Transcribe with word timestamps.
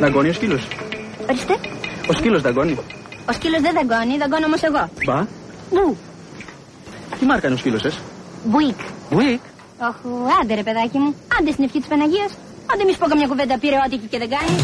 Δαγκώνει 0.00 0.28
ο 0.28 0.32
σκύλος. 0.32 0.68
Ορίστε. 1.28 1.54
Ο 2.08 2.12
σκύλος 2.12 2.42
δαγκώνει. 2.42 2.78
Ο 3.28 3.32
σκύλος 3.32 3.60
δεν 3.60 3.72
δαγκώνει, 3.74 4.16
δαγκώνω 4.18 4.46
όμως 4.46 4.62
εγώ. 4.62 4.90
Μπα. 5.04 5.26
Μπου. 5.72 5.96
Τι 7.18 7.24
μάρκα 7.24 7.46
είναι 7.46 7.56
ο 7.56 7.58
σκύλος, 7.58 7.84
ε. 7.84 7.92
Μπουίκ. 8.44 8.80
Βουίκ. 9.10 9.40
Όχου, 9.88 10.10
άντε 10.40 10.54
ρε 10.54 10.62
παιδάκι 10.62 10.98
μου. 10.98 11.14
Άντε 11.40 11.50
στην 11.50 11.64
ευχή 11.64 11.78
της 11.78 11.88
Παναγίας. 11.88 12.32
Άντε 12.72 12.84
μη 12.84 12.92
σου 12.92 12.98
πω 12.98 13.06
καμιά 13.06 13.26
κουβέντα 13.26 13.58
πήρε 13.58 13.76
ό,τι 13.86 13.96
και 13.96 14.18
δεν 14.18 14.28
κάνει. 14.28 14.54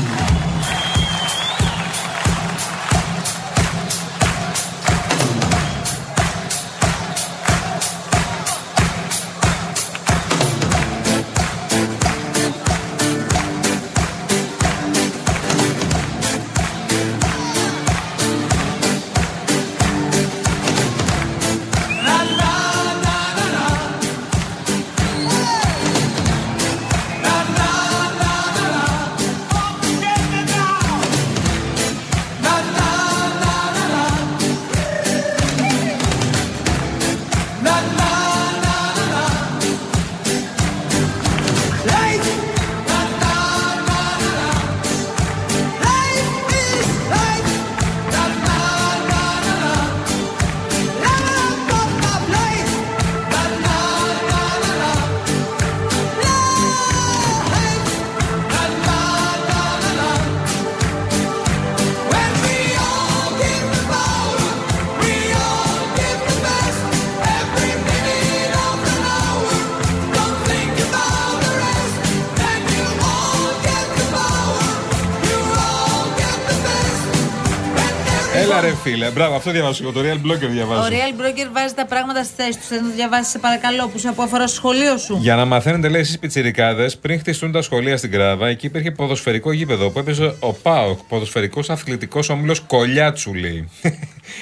Έλα 78.44 78.60
ρε 78.60 78.74
φίλε, 78.82 79.10
μπράβο, 79.10 79.34
αυτό 79.34 79.50
διαβάζω 79.50 79.82
εγώ. 79.82 79.92
Το 79.92 80.00
Real 80.00 80.26
Blogger 80.26 80.48
διαβάζω. 80.50 80.82
Ο 80.82 80.86
Real 80.90 81.20
Broker 81.20 81.48
βάζει 81.52 81.74
τα 81.74 81.86
πράγματα 81.86 82.24
στη 82.24 82.32
θέση 82.36 82.58
του. 82.58 82.64
Θε 82.68 82.74
να 82.74 82.82
το 82.88 82.94
διαβάσεις, 82.94 83.30
σε 83.30 83.38
παρακαλώ, 83.38 83.88
που 83.88 83.98
σε 83.98 84.12
που 84.12 84.22
αφορά 84.22 84.46
στο 84.46 84.56
σχολείο 84.56 84.96
σου. 84.96 85.18
Για 85.20 85.34
να 85.34 85.44
μαθαίνετε, 85.44 85.88
λέει, 85.88 86.00
εσείς 86.00 86.18
πιτσιρικάδες, 86.18 86.96
πριν 86.96 87.18
χτιστούν 87.18 87.52
τα 87.52 87.62
σχολεία 87.62 87.96
στην 87.96 88.10
Κράβα, 88.10 88.48
εκεί 88.48 88.66
υπήρχε 88.66 88.90
ποδοσφαιρικό 88.90 89.52
γήπεδο 89.52 89.90
που 89.90 89.98
έπαιζε 89.98 90.34
ο 90.40 90.52
ΠΑΟΚ, 90.52 90.98
ποδοσφαιρικός 91.08 91.70
αθλητικός 91.70 92.28
όμιλος 92.28 92.60
Κολιάτσου, 92.60 93.34
λέει. 93.34 93.68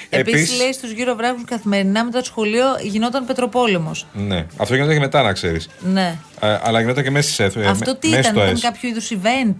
Επίσης, 0.09 0.57
λέει 0.57 0.73
στους 0.73 0.91
γύρω 0.91 1.15
βράχου 1.15 1.43
καθημερινά 1.45 2.03
μετά 2.03 2.19
το 2.19 2.25
σχολείο 2.25 2.65
γινόταν 2.81 3.25
πετροπόλεμος. 3.25 4.07
Ναι, 4.13 4.45
αυτό 4.57 4.73
γινόταν 4.73 4.93
και 4.95 5.01
μετά, 5.01 5.21
να 5.21 5.33
ξέρεις. 5.33 5.69
Ναι. 5.93 6.15
αλλά 6.39 6.79
γινόταν 6.79 7.03
και 7.03 7.11
μέσα 7.11 7.27
στις 7.27 7.39
αίθουσε. 7.39 7.67
Αυτό 7.67 7.95
τι 7.95 8.07
ήταν, 8.07 8.35
ήταν 8.35 8.59
κάποιο 8.59 8.89
είδους 8.89 9.11
event; 9.11 9.55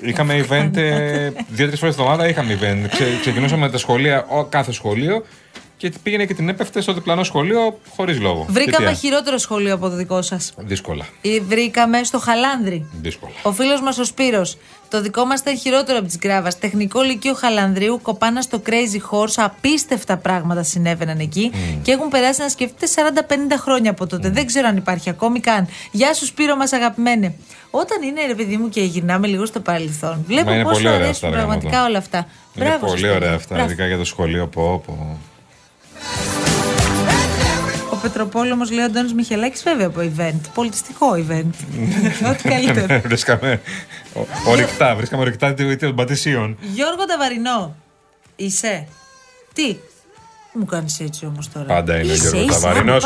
Είχαμε 0.00 0.46
event 0.48 0.76
ε, 0.76 1.30
δύο-τρεις 1.48 1.78
φορές 1.78 1.94
τη 1.94 2.00
εβδομάδα. 2.00 2.28
Είχαμε 2.28 2.58
event. 2.60 2.88
Ξε, 2.90 3.04
ξεκινούσαμε 3.20 3.66
με 3.66 3.70
τα 3.70 3.78
σχολεία, 3.84 4.26
ο, 4.28 4.44
κάθε 4.44 4.72
σχολείο 4.72 5.24
και 5.76 5.92
πήγαινε 6.02 6.24
και 6.24 6.34
την 6.34 6.48
έπεφτε 6.48 6.80
στο 6.80 6.92
διπλανό 6.92 7.24
σχολείο 7.24 7.78
χωρίς 7.96 8.20
λόγο. 8.20 8.46
Βρήκαμε 8.48 8.92
χειρότερο 8.92 9.38
σχολείο 9.38 9.74
από 9.74 9.88
το 9.88 9.96
δικό 9.96 10.22
σας. 10.22 10.52
Δύσκολα. 10.56 11.06
Ή 11.20 11.40
βρήκαμε 11.40 12.04
στο 12.04 12.18
Χαλάνδρη. 12.18 12.86
Δύσκολα. 13.02 13.32
Ο 13.42 13.52
φίλος 13.52 13.80
μας 13.80 13.98
ο 13.98 14.04
Σπύρος. 14.04 14.56
Το 14.88 15.00
δικό 15.02 15.24
μας 15.24 15.40
ήταν 15.40 15.58
χειρότερο 15.58 15.98
από 15.98 16.08
τη 16.08 16.16
Γκράβα. 16.18 16.48
Τεχνικό 16.60 17.00
Λυκείο 17.00 17.34
Χαλανδρίου, 17.34 17.98
κοπάνα 18.02 18.40
στο 18.42 18.62
Crazy 18.66 19.10
Horse. 19.10 19.32
Απίστευτα 19.36 20.16
πράγματα 20.16 20.62
συνέβαιναν 20.62 21.18
εκεί 21.18 21.50
Mm. 21.54 21.78
και 21.82 21.92
έχουν 21.92 22.08
περάσει 22.08 22.40
να 22.40 22.48
σκεφτείτε 22.48 22.86
40-50 22.86 23.56
χρόνια 23.58 23.90
από 23.90 24.06
τότε. 24.06 24.28
Δεν 24.30 24.46
ξέρω 24.46 24.68
αν 24.68 24.76
υπάρχει 24.76 25.10
ακόμη 25.10 25.40
καν. 25.40 25.68
Γεια 25.90 26.14
σου, 26.14 26.24
Σπύρο, 26.26 26.56
μας 26.56 26.72
αγαπημένε. 26.72 27.34
Όταν 27.70 28.02
είναι 28.02 28.26
ρε 28.26 28.34
παιδί 28.34 28.56
μου 28.56 28.68
και 28.68 28.80
γυρνάμε 28.80 29.26
λίγο 29.26 29.46
στο 29.46 29.60
παρελθόν, 29.60 30.24
βλέπω 30.26 30.52
είναι 30.52 30.62
πόσο 30.62 30.74
πολύ 30.74 30.86
ωραία 30.88 30.98
αρέσουν 31.04 31.12
αυτά, 31.14 31.28
ρε, 31.28 31.34
πραγματικά 31.36 31.70
γαμώτο. 31.70 31.88
όλα 31.88 31.98
αυτά. 31.98 32.26
Είναι 32.54 32.64
Μπράβο, 32.64 32.86
πολύ 32.86 32.98
σας, 33.00 33.08
ωραία 33.08 33.18
παιδιά. 33.18 33.34
αυτά, 33.34 33.54
Μπράβο. 33.54 33.70
ειδικά 33.70 33.86
για 33.86 33.96
το 33.96 34.04
σχολείο. 34.04 34.46
Πω, 34.46 34.82
πω. 34.86 35.18
Ο 37.92 37.96
Πετροπόλεμος 37.96 38.70
λέει 38.70 38.80
ο 38.80 38.84
Αντώνης 38.84 39.14
Μιχελάκης, 39.14 39.62
βέβαια 39.62 39.86
από 39.86 40.00
event. 40.16 40.40
Πολιτιστικό 40.54 41.12
event. 41.12 41.50
Ό,τι 42.30 42.48
καλύτερο. 42.48 43.00
βρίσκαμε 43.06 43.60
ο- 44.14 44.20
ορυκτά, 44.50 44.94
βρίσκαμε 44.94 45.22
ορυκτά 45.22 45.54
των 45.78 45.94
πατησίων. 45.94 46.56
Γιώργο 46.60 47.04
Ταβαρινό, 47.04 47.76
είσαι; 48.36 48.86
Τι; 49.52 49.76
Μου 50.52 50.64
κάνεις 50.64 51.00
έτσι 51.00 51.26
όμως 51.26 51.50
τώρα. 51.52 51.66
Πάντα 51.66 52.00
είναι 52.00 52.10
ο 52.10 52.14
Είσαι, 52.14 52.28
Γιώργος 52.28 52.56
είσαι, 52.56 52.60
Ταβαρινός. 52.60 53.04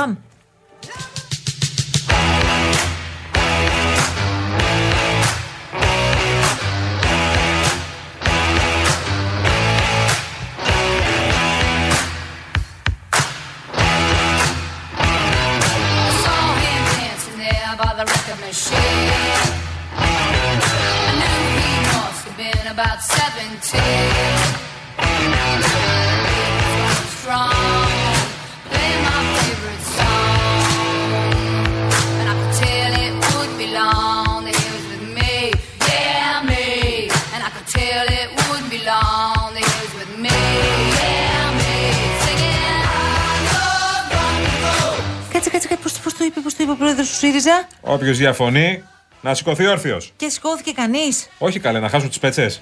Όποιος 47.90 48.16
διαφωνεί, 48.16 48.84
να 49.20 49.34
σηκωθεί 49.34 49.66
όρθιος. 49.66 50.12
Και 50.16 50.28
σηκώθηκε 50.28 50.72
κανείς. 50.72 51.28
Όχι 51.38 51.60
καλέ, 51.60 51.80
να 51.80 51.88
χάσουν 51.88 52.08
τις 52.08 52.18
πετσέ. 52.18 52.60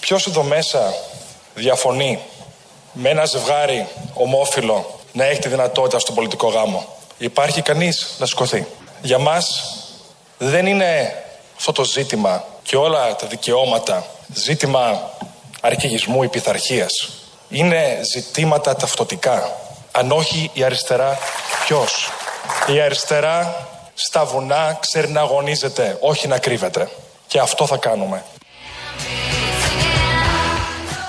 Ποιος 0.00 0.26
εδώ 0.26 0.42
μέσα 0.42 0.92
διαφωνεί 1.54 2.18
με 2.92 3.08
ένα 3.08 3.24
ζευγάρι 3.24 3.86
ομόφυλο 4.14 5.00
να 5.12 5.24
έχει 5.24 5.40
τη 5.40 5.48
δυνατότητα 5.48 5.98
στον 5.98 6.14
πολιτικό 6.14 6.48
γάμο; 6.48 6.96
Υπάρχει 7.18 7.62
κανείς 7.62 8.16
να 8.18 8.26
σηκωθεί; 8.26 8.66
Για 9.02 9.18
μας 9.18 9.64
δεν 10.38 10.66
είναι 10.66 11.22
αυτό 11.56 11.72
το 11.72 11.84
ζήτημα 11.84 12.44
και 12.62 12.76
όλα 12.76 13.16
τα 13.16 13.26
δικαιώματα 13.26 14.06
ζήτημα 14.34 15.10
αρκηγισμού 15.60 16.22
ή 16.22 16.28
πειθαρχίας. 16.28 17.08
Είναι 17.48 18.00
ζητήματα 18.12 18.76
ταυτοτικά. 18.76 19.56
Αν 19.92 20.12
όχι 20.12 20.50
η 20.52 20.64
αριστερά, 20.64 21.18
ποιος; 21.64 22.10
Η 22.66 22.80
αριστερά 22.80 23.67
στα 24.00 24.24
βουνά 24.24 24.78
ξέρει 24.80 25.08
να 25.08 25.20
αγωνίζεται, 25.20 25.98
όχι 26.00 26.28
να 26.28 26.38
κρύβεται. 26.38 26.88
Και 27.26 27.38
αυτό 27.38 27.66
θα 27.66 27.76
κάνουμε. 27.76 28.22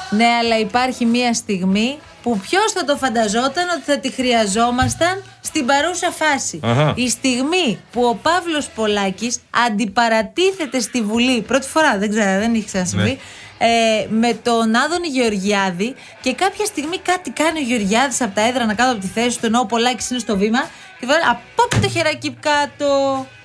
Ναι, 0.09 0.25
αλλά 0.25 0.59
υπάρχει 0.59 1.06
μία 1.06 1.33
στιγμή 1.33 2.00
που 2.24 2.38
ποιος 2.38 2.71
θα 2.71 2.86
το 2.86 2.95
φανταζόταν 2.95 3.69
ότι 3.75 3.81
θα 3.86 3.97
τη 4.00 4.12
χρειαζόμασταν 4.12 5.24
στην 5.41 5.65
παρούσα 5.65 6.12
φάση. 6.12 6.59
Αχα. 6.63 6.94
Η 6.95 7.09
στιγμή 7.09 7.80
που 7.91 8.03
ο 8.03 8.15
Παύλος 8.15 8.68
Πολάκης 8.68 9.39
αντιπαρατίθεται 9.68 10.80
στη 10.80 11.01
Βουλή, 11.01 11.42
πρώτη 11.42 11.68
φορά, 11.68 11.97
δεν 11.97 12.09
ξέρω, 12.09 12.39
δεν 12.39 12.53
έχει 12.53 12.65
ξανασυμβεί, 12.65 13.19
ε, 13.61 14.06
με 14.09 14.33
τον 14.33 14.75
Άδωνη 14.75 15.07
Γεωργιάδη 15.07 15.95
και 16.21 16.33
κάποια 16.33 16.65
στιγμή 16.65 16.97
κάτι 16.97 17.29
κάνει 17.29 17.59
ο 17.59 17.61
Γεωργιάδης 17.61 18.21
από 18.21 18.35
τα 18.35 18.47
έδρανα 18.47 18.73
κάτω 18.73 18.91
από 18.91 19.00
τη 19.01 19.07
θέση 19.07 19.39
του, 19.39 19.45
ενώ 19.45 19.59
ο 19.59 19.65
Πολάκης 19.65 20.09
είναι 20.09 20.19
στο 20.19 20.38
βήμα 20.38 20.59
και 21.00 21.06
βάλει 21.06 21.23
από 21.29 21.81
το 21.81 21.89
χεράκι 21.89 22.38
κάτω, 22.39 22.88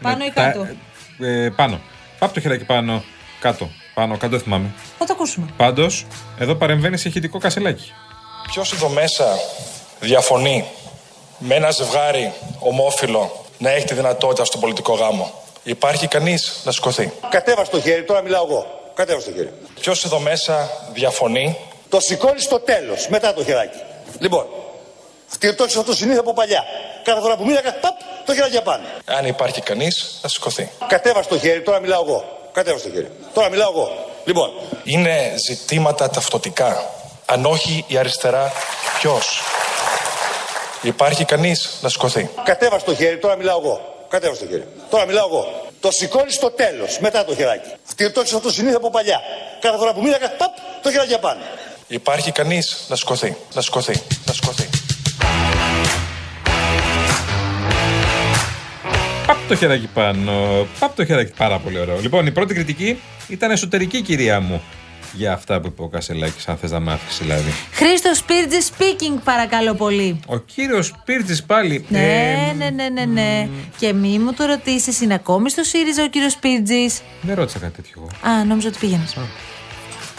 πάνω 0.02 0.24
ή 0.24 0.26
Μετά- 0.28 0.42
κάτω. 0.42 0.66
Ε, 1.18 1.48
πάνω. 1.56 1.80
Πάπ 2.18 2.32
το 2.34 2.40
χεράκι 2.40 2.64
πάνω. 2.64 3.02
Κάτω. 3.40 3.70
Πάνω, 3.94 4.12
κάτω 4.16 4.28
δεν 4.28 4.40
θυμάμαι. 4.40 4.70
Θα 4.98 5.04
το 5.04 5.12
ακούσουμε. 5.12 5.46
Πάντως, 5.56 6.06
εδώ 6.38 6.54
παρεμβαίνει 6.54 6.96
σε 6.96 7.08
ηχητικό 7.08 7.38
κασελάκι. 7.38 7.92
Ποιος 8.46 8.72
εδώ 8.72 8.88
μέσα 8.88 9.24
διαφωνεί 10.00 10.64
με 11.38 11.54
ένα 11.54 11.70
ζευγάρι 11.70 12.32
ομόφυλο 12.58 13.44
να 13.58 13.70
έχει 13.70 13.86
τη 13.86 13.94
δυνατότητα 13.94 14.44
στον 14.44 14.60
πολιτικό 14.60 14.94
γάμο; 14.94 15.32
Υπάρχει 15.62 16.06
κανείς 16.08 16.60
να 16.64 16.72
σηκωθεί; 16.72 17.12
Κατέβασε 17.30 17.70
το 17.70 17.80
χέρι, 17.80 18.04
τώρα 18.04 18.22
μιλάω 18.22 18.44
εγώ. 18.50 18.83
Κατέβασε 18.94 19.30
το 19.30 19.36
χέρι. 19.36 19.52
Ποιος 19.80 20.04
εδώ 20.04 20.18
μέσα 20.18 20.70
διαφωνεί; 20.92 21.56
Το 21.88 22.00
σηκώνεις 22.00 22.42
στο 22.44 22.60
τέλος, 22.60 23.08
μετά 23.08 23.34
το 23.34 23.44
χεράκι. 23.44 23.78
Λοιπόν, 24.18 24.46
αυτή 25.30 25.54
το 25.54 25.64
έχεις 25.64 25.76
αυτό 25.76 25.94
συνήθεια 25.94 26.20
από 26.20 26.32
παλιά. 26.32 26.64
Κάθε 27.04 27.20
φορά 27.20 27.36
που 27.36 27.44
μίλαγα, 27.44 27.72
παπ, 27.74 27.94
το 28.24 28.34
χεράκι 28.34 28.56
απάνω. 28.56 28.84
Αν 29.04 29.26
υπάρχει 29.26 29.60
κανείς, 29.60 30.18
να 30.22 30.28
σηκωθεί. 30.28 30.70
Κατέβασε 30.88 31.28
το 31.28 31.38
χέρι, 31.38 31.62
τώρα 31.62 31.80
μιλάω 31.80 32.02
εγώ. 32.06 32.48
Κατέβασε 32.52 32.88
το 32.88 32.94
χέρι. 32.94 33.10
Τώρα 33.34 33.48
μιλάω 33.48 33.70
εγώ. 33.70 34.06
Λοιπόν, 34.24 34.50
Είναι 34.84 35.34
ζητήματα 35.46 36.10
ταυτοτικά. 36.10 36.90
Αν 37.26 37.44
όχι 37.44 37.84
η 37.88 37.96
αριστερά, 37.96 38.52
ποιος; 38.98 39.42
Υπάρχει 40.82 41.24
κανείς 41.24 41.70
να 41.80 41.88
σηκωθεί; 41.88 42.30
κατέβασε 42.44 42.84
το 42.84 42.94
χέρι, 42.94 43.18
τώρα 43.18 43.36
μιλάω 43.36 43.60
εγώ. 43.64 44.04
Κατέβασε 44.08 44.40
το 44.44 44.50
χέρι. 44.50 44.66
Τώρα 44.90 45.06
μιλάω 45.06 45.26
εγώ. 45.26 45.62
Το 45.84 45.90
σηκώνεις 45.90 46.34
στο 46.34 46.50
τέλος, 46.50 46.98
μετά 46.98 47.24
το 47.24 47.34
χεράκι. 47.34 47.68
Αυτή 47.86 48.10
το 48.10 48.20
έχεις 48.20 48.32
αυτό 48.32 48.52
συνήθεια 48.52 48.76
από 48.76 48.90
παλιά. 48.90 49.20
Κάθε 49.60 49.76
φορά 49.76 49.92
που 49.92 50.02
μίλαγα, 50.02 50.30
παπ, 50.30 50.50
το 50.82 50.90
χεράκι 50.90 51.14
απάνω. 51.14 51.40
Υπάρχει 51.86 52.32
κανείς 52.32 52.86
να 52.88 52.96
σηκωθεί. 52.96 53.36
Να 53.54 53.60
σηκωθεί. 53.60 54.02
Να 54.26 54.32
σηκωθεί. 54.32 54.68
Παπ 59.26 59.36
το 59.48 59.56
χεράκι 59.56 59.86
πάνω. 59.94 60.66
Παπ 60.78 60.96
το 60.96 61.04
χεράκι. 61.04 61.32
Πάρα 61.36 61.58
πολύ 61.58 61.78
ωραίο. 61.78 61.98
Λοιπόν, 61.98 62.26
η 62.26 62.30
πρώτη 62.30 62.54
κριτική 62.54 63.00
ήταν 63.28 63.50
εσωτερική, 63.50 64.02
κυρία 64.02 64.40
μου. 64.40 64.62
Για 65.16 65.32
αυτά 65.32 65.60
που 65.60 65.66
είπε 65.66 65.82
ο 65.82 65.88
Κασελάκης, 65.88 66.48
αν 66.48 66.56
θες 66.56 66.70
να 66.70 66.80
μάθεις 66.80 67.18
δηλαδή. 67.18 67.54
Χρήστος 67.72 68.16
Σπίρτζη 68.16 68.58
speaking, 68.78 69.18
παρακαλώ 69.24 69.74
πολύ. 69.74 70.20
Ο 70.26 70.36
κύριος 70.38 70.94
Πίρτζη 71.04 71.44
πάλι. 71.44 71.84
Ναι, 71.88 71.98
ε, 71.98 72.52
ναι, 72.56 72.70
ναι, 72.70 72.88
ναι, 72.88 73.04
ναι. 73.04 73.48
Και 73.78 73.92
μη 73.92 74.18
μου 74.18 74.32
το 74.32 74.44
ρωτήσεις, 74.44 75.00
είναι 75.00 75.14
ακόμη 75.14 75.50
στο 75.50 75.62
ΣΥΡΙΖΑ 75.64 76.02
ο 76.04 76.08
κύριος 76.08 76.32
Σπίρτζη. 76.32 76.86
Δεν 77.22 77.34
ρώτησα 77.34 77.58
κάτι 77.58 77.72
τέτοιο 77.74 77.92
εγώ. 77.96 78.34
Α, 78.34 78.44
νόμιζα 78.44 78.68
ότι 78.68 78.78
πήγαινες. 78.78 79.16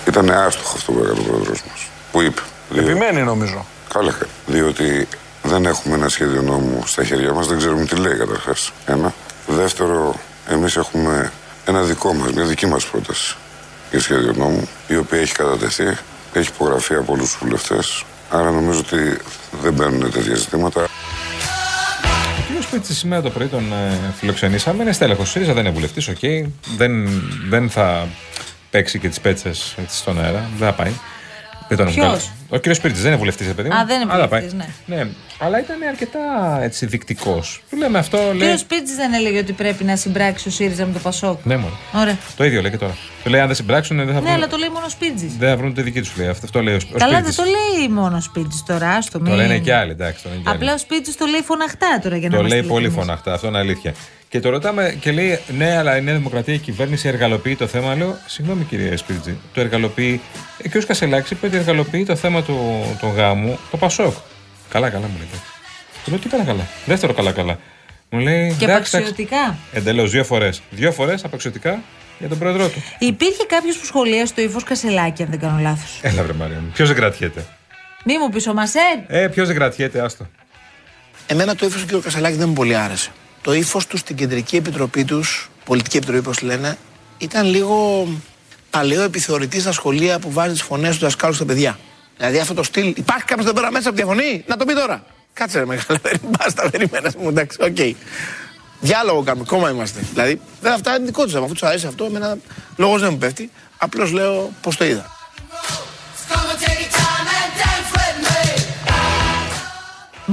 Ήταν 0.08 0.30
άστοχο 0.32 0.76
αυτό 0.76 0.92
που 0.92 1.00
έκανε 1.04 1.20
ο 1.20 1.24
πρόεδρος 1.24 1.64
μας. 1.70 1.88
Που 2.12 2.22
είπε. 2.22 2.42
Διότι- 2.70 2.90
Επιμένει 2.90 3.22
νομίζω. 3.22 3.66
Καλά 3.94 4.10
έκανε. 4.16 4.32
Διότι 4.46 5.08
δεν 5.44 5.66
έχουμε 5.66 5.96
ένα 5.96 6.10
σχέδιο 6.10 6.42
νόμου 6.42 6.84
στα 6.86 7.04
χέρια 7.04 7.34
μας, 7.34 7.48
δεν 7.48 7.58
ξέρουμε 7.58 7.86
τι 7.86 7.96
λέει 7.96 8.18
καταρχάς. 8.18 8.72
Ένα. 8.86 9.14
Δεύτερο, 9.48 10.16
εμείς 10.50 10.76
έχουμε 10.76 11.32
ένα 11.66 11.82
δικό 11.82 12.14
μας, 12.14 12.32
μια 12.32 12.44
δική 12.46 12.66
μας 12.68 12.86
πρόταση 12.86 13.36
για 13.92 14.00
σχέδιο 14.00 14.34
νόμου, 14.38 14.68
η 14.88 14.96
οποία 14.96 15.20
έχει 15.20 15.34
κατατεθεί, 15.34 15.98
έχει 16.34 16.50
υπογραφεί 16.56 16.96
από 16.96 17.14
όλους 17.14 17.30
τους 17.30 17.40
βουλευτές. 17.42 18.04
Άρα 18.30 18.52
νομίζω 18.52 18.80
ότι 18.80 19.18
δεν 19.62 19.74
μπαίνουν 19.74 20.12
τέτοια 20.12 20.36
ζητήματα. 20.36 20.84
Ο 22.40 22.42
κύριος 22.48 22.68
Σπίρτζης 22.68 22.94
σήμερα 22.94 23.22
το 23.22 23.30
πρωί 23.30 23.48
τον 23.48 23.74
ε, 23.74 24.14
φιλοξενήσαμε. 24.20 24.84
Είναι 24.84 24.92
στέλεχος 24.92 25.30
ΣΥΡΙΖΑ, 25.30 25.54
δεν 25.54 25.66
είναι 25.66 25.74
βουλευτής, 25.74 26.08
οκ. 26.08 26.18
Δεν, 26.78 27.08
δεν 27.50 27.70
θα 27.70 28.08
παίξει 28.70 29.00
και 29.00 29.08
τις 29.08 29.20
πέτσες 29.20 29.76
στον 29.88 30.20
αέρα. 30.20 30.50
Δεν 30.58 30.68
θα 30.68 30.74
πάει. 30.74 30.92
Δεν 31.68 31.78
τον 31.78 31.86
Ποιος; 31.86 31.96
βγάλω. 32.06 32.20
Ο 32.50 32.58
κύριος 32.58 32.80
Σπίρτζης 32.80 33.02
δεν 33.02 33.10
είναι 33.12 33.20
βουλευτής, 33.20 33.54
παιδί 33.54 33.70
μου. 33.70 33.76
Α, 33.76 33.86
δεν 33.86 34.02
είναι 34.02 34.14
Αλλά 34.14 34.28
βουλευτής, 34.28 34.54
πάει. 34.56 34.68
ναι. 34.86 35.08
Αλλά 35.40 35.60
ήταν 35.60 35.78
αρκετά 35.90 36.20
έτσι 36.62 36.86
δηκτικό. 36.86 37.44
Του 37.70 37.78
λέμε 37.78 37.98
αυτό, 37.98 38.18
Ο 38.18 38.22
λέει. 38.32 38.38
κύριος 38.40 38.60
Σπίρτζη 38.60 38.94
δεν 38.96 39.14
έλεγε 39.14 39.40
ότι 39.40 39.54
πρέπει 39.54 39.84
να 39.84 39.96
συμπράξει 39.96 40.48
ο 40.48 40.52
ΣΥΡΙΖΑ 40.52 40.86
με 40.86 40.94
το 40.94 41.00
Πασόκ. 41.00 41.46
Ναι, 41.46 41.56
μόνο. 41.58 41.74
Ωραία. 41.94 42.18
Το 42.38 42.44
ίδιο 42.46 42.62
λέει 42.62 42.72
και 42.72 42.78
τώρα. 42.78 42.96
Του 43.24 43.30
λέει 43.30 43.40
αν 43.40 43.48
δεν 43.48 43.56
συμπράξουν 43.56 43.98
δεν 43.98 44.06
θα 44.08 44.14
Ναι, 44.14 44.20
βρουν, 44.20 44.32
αλλά 44.34 44.48
το 44.48 44.58
λέει 44.58 44.70
μόνο 44.70 44.86
ο 44.86 44.90
Σπίρτζης. 44.90 45.38
δεν 45.38 45.50
θα 45.50 45.58
βρουν 45.58 45.74
τη 45.74 45.82
δική 45.82 46.00
τους 46.02 46.16
λέει. 46.18 46.28
Αυτό, 46.28 46.46
αυτό 46.46 46.62
λέει 46.62 46.74
ο, 46.74 46.78
ο 46.94 46.98
Καλά, 46.98 47.12
δεν 47.22 47.32
Σπίρτζης. 47.32 47.36
το 47.36 47.44
λέει 47.78 47.88
μόνο 47.90 48.16
ο 48.18 48.22
Σπίρτζης 48.22 48.64
τώρα. 48.64 48.90
Άστο, 48.90 49.18
Το 49.18 49.24
μην- 49.24 49.34
λένε 49.36 49.58
και 49.58 49.74
άλλοι, 49.74 49.92
εντάξει. 49.92 50.24
Το 50.24 50.30
λένε 50.30 50.42
και 50.42 50.50
άλλοι. 50.50 50.58
Απλά 50.58 50.74
ο 50.74 50.78
Σπίρτζης 50.78 51.18
το 51.18 51.26
λέει 51.26 51.42
φωναχτά 51.42 52.00
τώρα 52.04 52.18
για 52.18 52.30
να 52.30 52.36
Το 52.36 52.40
είμαστε 52.42 52.60
λέει 52.60 52.70
πολύ 52.70 52.84
ειλικρινείς. 52.86 53.06
φωναχτά, 53.08 53.34
αυτό 53.34 53.48
είναι 53.48 53.58
αλήθεια. 53.58 53.94
Και 54.36 54.42
το 54.42 54.50
ρωτάμε 54.50 54.98
και 55.00 55.12
λέει, 55.12 55.40
ναι, 55.58 55.78
αλλά 55.78 55.98
η 55.98 56.02
Νέα 56.02 56.16
Δημοκρατία, 56.16 56.54
η 56.54 56.58
κυβέρνηση 56.58 57.08
εργαλοποιεί 57.08 57.56
το 57.56 57.68
θέμα. 57.68 57.96
Λέω, 57.96 58.18
συγγνώμη 58.26 58.64
κύριε 58.64 58.96
Σπίρτζη, 58.96 59.38
το 59.54 59.60
εργαλοποιεί. 59.62 60.22
Ε, 60.62 60.70
και 60.70 60.78
ο 60.78 60.82
Κασελάκη 60.88 61.34
είπε 61.34 61.46
ότι 61.46 61.58
εργαλοποιεί 61.58 62.06
το 62.06 62.16
θέμα 62.16 62.44
του, 62.44 62.86
του 63.00 63.14
γάμου 63.16 63.60
το 63.72 63.78
Πασόκ. 63.78 64.14
Καλά, 64.70 64.90
καλά 64.90 65.08
μου 65.08 65.14
λέει. 65.18 65.28
εντάξει. 65.28 65.52
Του 66.04 66.10
λέω, 66.12 66.20
τι 66.20 66.28
καλά, 66.30 66.44
καλά. 66.44 66.68
Δεύτερο 66.86 67.14
καλά, 67.14 67.32
καλά. 67.32 67.60
Μου 68.10 68.20
λέει, 68.20 68.56
Και 68.60 68.66
απαξιωτικά. 68.66 69.58
Εντελώς, 69.72 70.12
δύο 70.12 70.24
φορές. 70.24 70.62
Δύο 70.70 70.92
φορές 70.92 71.24
απαξιωτικά 71.24 71.82
για 72.20 72.28
τον 72.28 72.38
πρόεδρό 72.38 72.68
του. 72.70 72.84
Υπήρχε 73.00 73.46
κάποιος 73.48 73.78
που 73.78 73.86
σχολίασε 73.86 74.34
το 74.34 74.42
ύφος 74.42 74.64
Κασελάκη, 74.64 75.24
αν 75.24 75.30
δεν 75.30 75.40
κάνω 75.40 75.60
λάθος; 75.62 76.00
Έλα, 76.02 76.24
βρε 76.24 76.34
Μαρία. 76.34 76.64
Ποιος 76.74 76.88
δεν 76.88 76.98
κρατιέται; 76.98 77.46
Μη 78.06 78.18
μου 78.18 78.30
πεις 78.30 78.48
ο 78.48 78.54
Μασέρ. 78.54 78.98
Ε, 79.08 79.28
ποιος 79.28 79.48
δεν 79.48 79.56
κρατιέται, 79.56 80.02
άστο. 80.02 80.28
Εμένα 81.28 81.56
το 81.56 81.66
ύφος 81.66 81.86
του 81.86 82.00
κ. 82.00 82.04
Κασελάκη 82.04 82.36
δεν 82.38 82.48
μου 82.48 82.54
πολύ 82.54 82.76
άρεσε. 82.76 83.12
Το 83.46 83.54
ύφος 83.54 83.88
τους 83.88 84.00
στην 84.00 84.16
κεντρική 84.16 84.56
επιτροπή 84.56 85.06
τους, 85.06 85.50
πολιτική 85.66 85.98
επιτροπή, 85.98 86.28
όπω 86.28 86.46
λένε, 86.46 86.78
ήταν 87.18 87.46
λίγο 87.46 88.08
παλαιό 88.70 89.02
επιθεωρητή 89.02 89.60
στα 89.60 89.72
σχολεία 89.72 90.20
που 90.20 90.32
βάζει 90.32 90.52
τις 90.52 90.62
φωνές 90.62 90.98
του 90.98 91.04
δασκάλου 91.04 91.34
στα 91.34 91.46
παιδιά. 91.46 91.80
Δηλαδή 92.18 92.40
αυτό 92.40 92.54
το 92.54 92.64
στυλ. 92.64 92.94
Υπάρχει 92.96 93.26
κάποιος 93.26 93.46
εδώ 93.46 93.56
πέρα 93.56 93.72
μέσα 93.72 93.90
που 93.90 93.96
διαφωνεί, 93.96 94.44
να 94.48 94.58
το 94.58 94.66
πει 94.66 94.74
τώρα. 94.74 95.04
Κάτσε 95.34 95.60
ρε 95.60 95.66
μεγάλα, 95.66 96.00
μπάστα, 96.30 96.70
περίμενα 96.70 97.12
μου, 97.18 97.30
εντάξει, 97.30 97.58
οκ. 97.62 97.96
Διάλογο 98.80 99.24
κάνουμε, 99.24 99.46
κόμμα 99.46 99.70
είμαστε. 99.70 100.00
Δηλαδή, 100.14 100.42
δεν 100.62 100.72
αυτά 100.72 100.96
είναι 100.96 101.06
δικό 101.06 101.24
τους 101.24 101.32
θέμα. 101.32 101.46
Αφού 101.46 101.54
τους 101.54 101.64
αρέσει 101.64 101.88
αυτό, 101.88 102.06
εμένα 102.06 102.38
λόγος 102.78 103.02
δεν 103.02 103.12
μου 103.12 103.18
πέφτει. 103.18 103.50
Απλώς 103.78 104.12
λέω 104.12 104.52
πώς 104.62 104.78
το 104.78 104.86
είδα. 104.86 105.15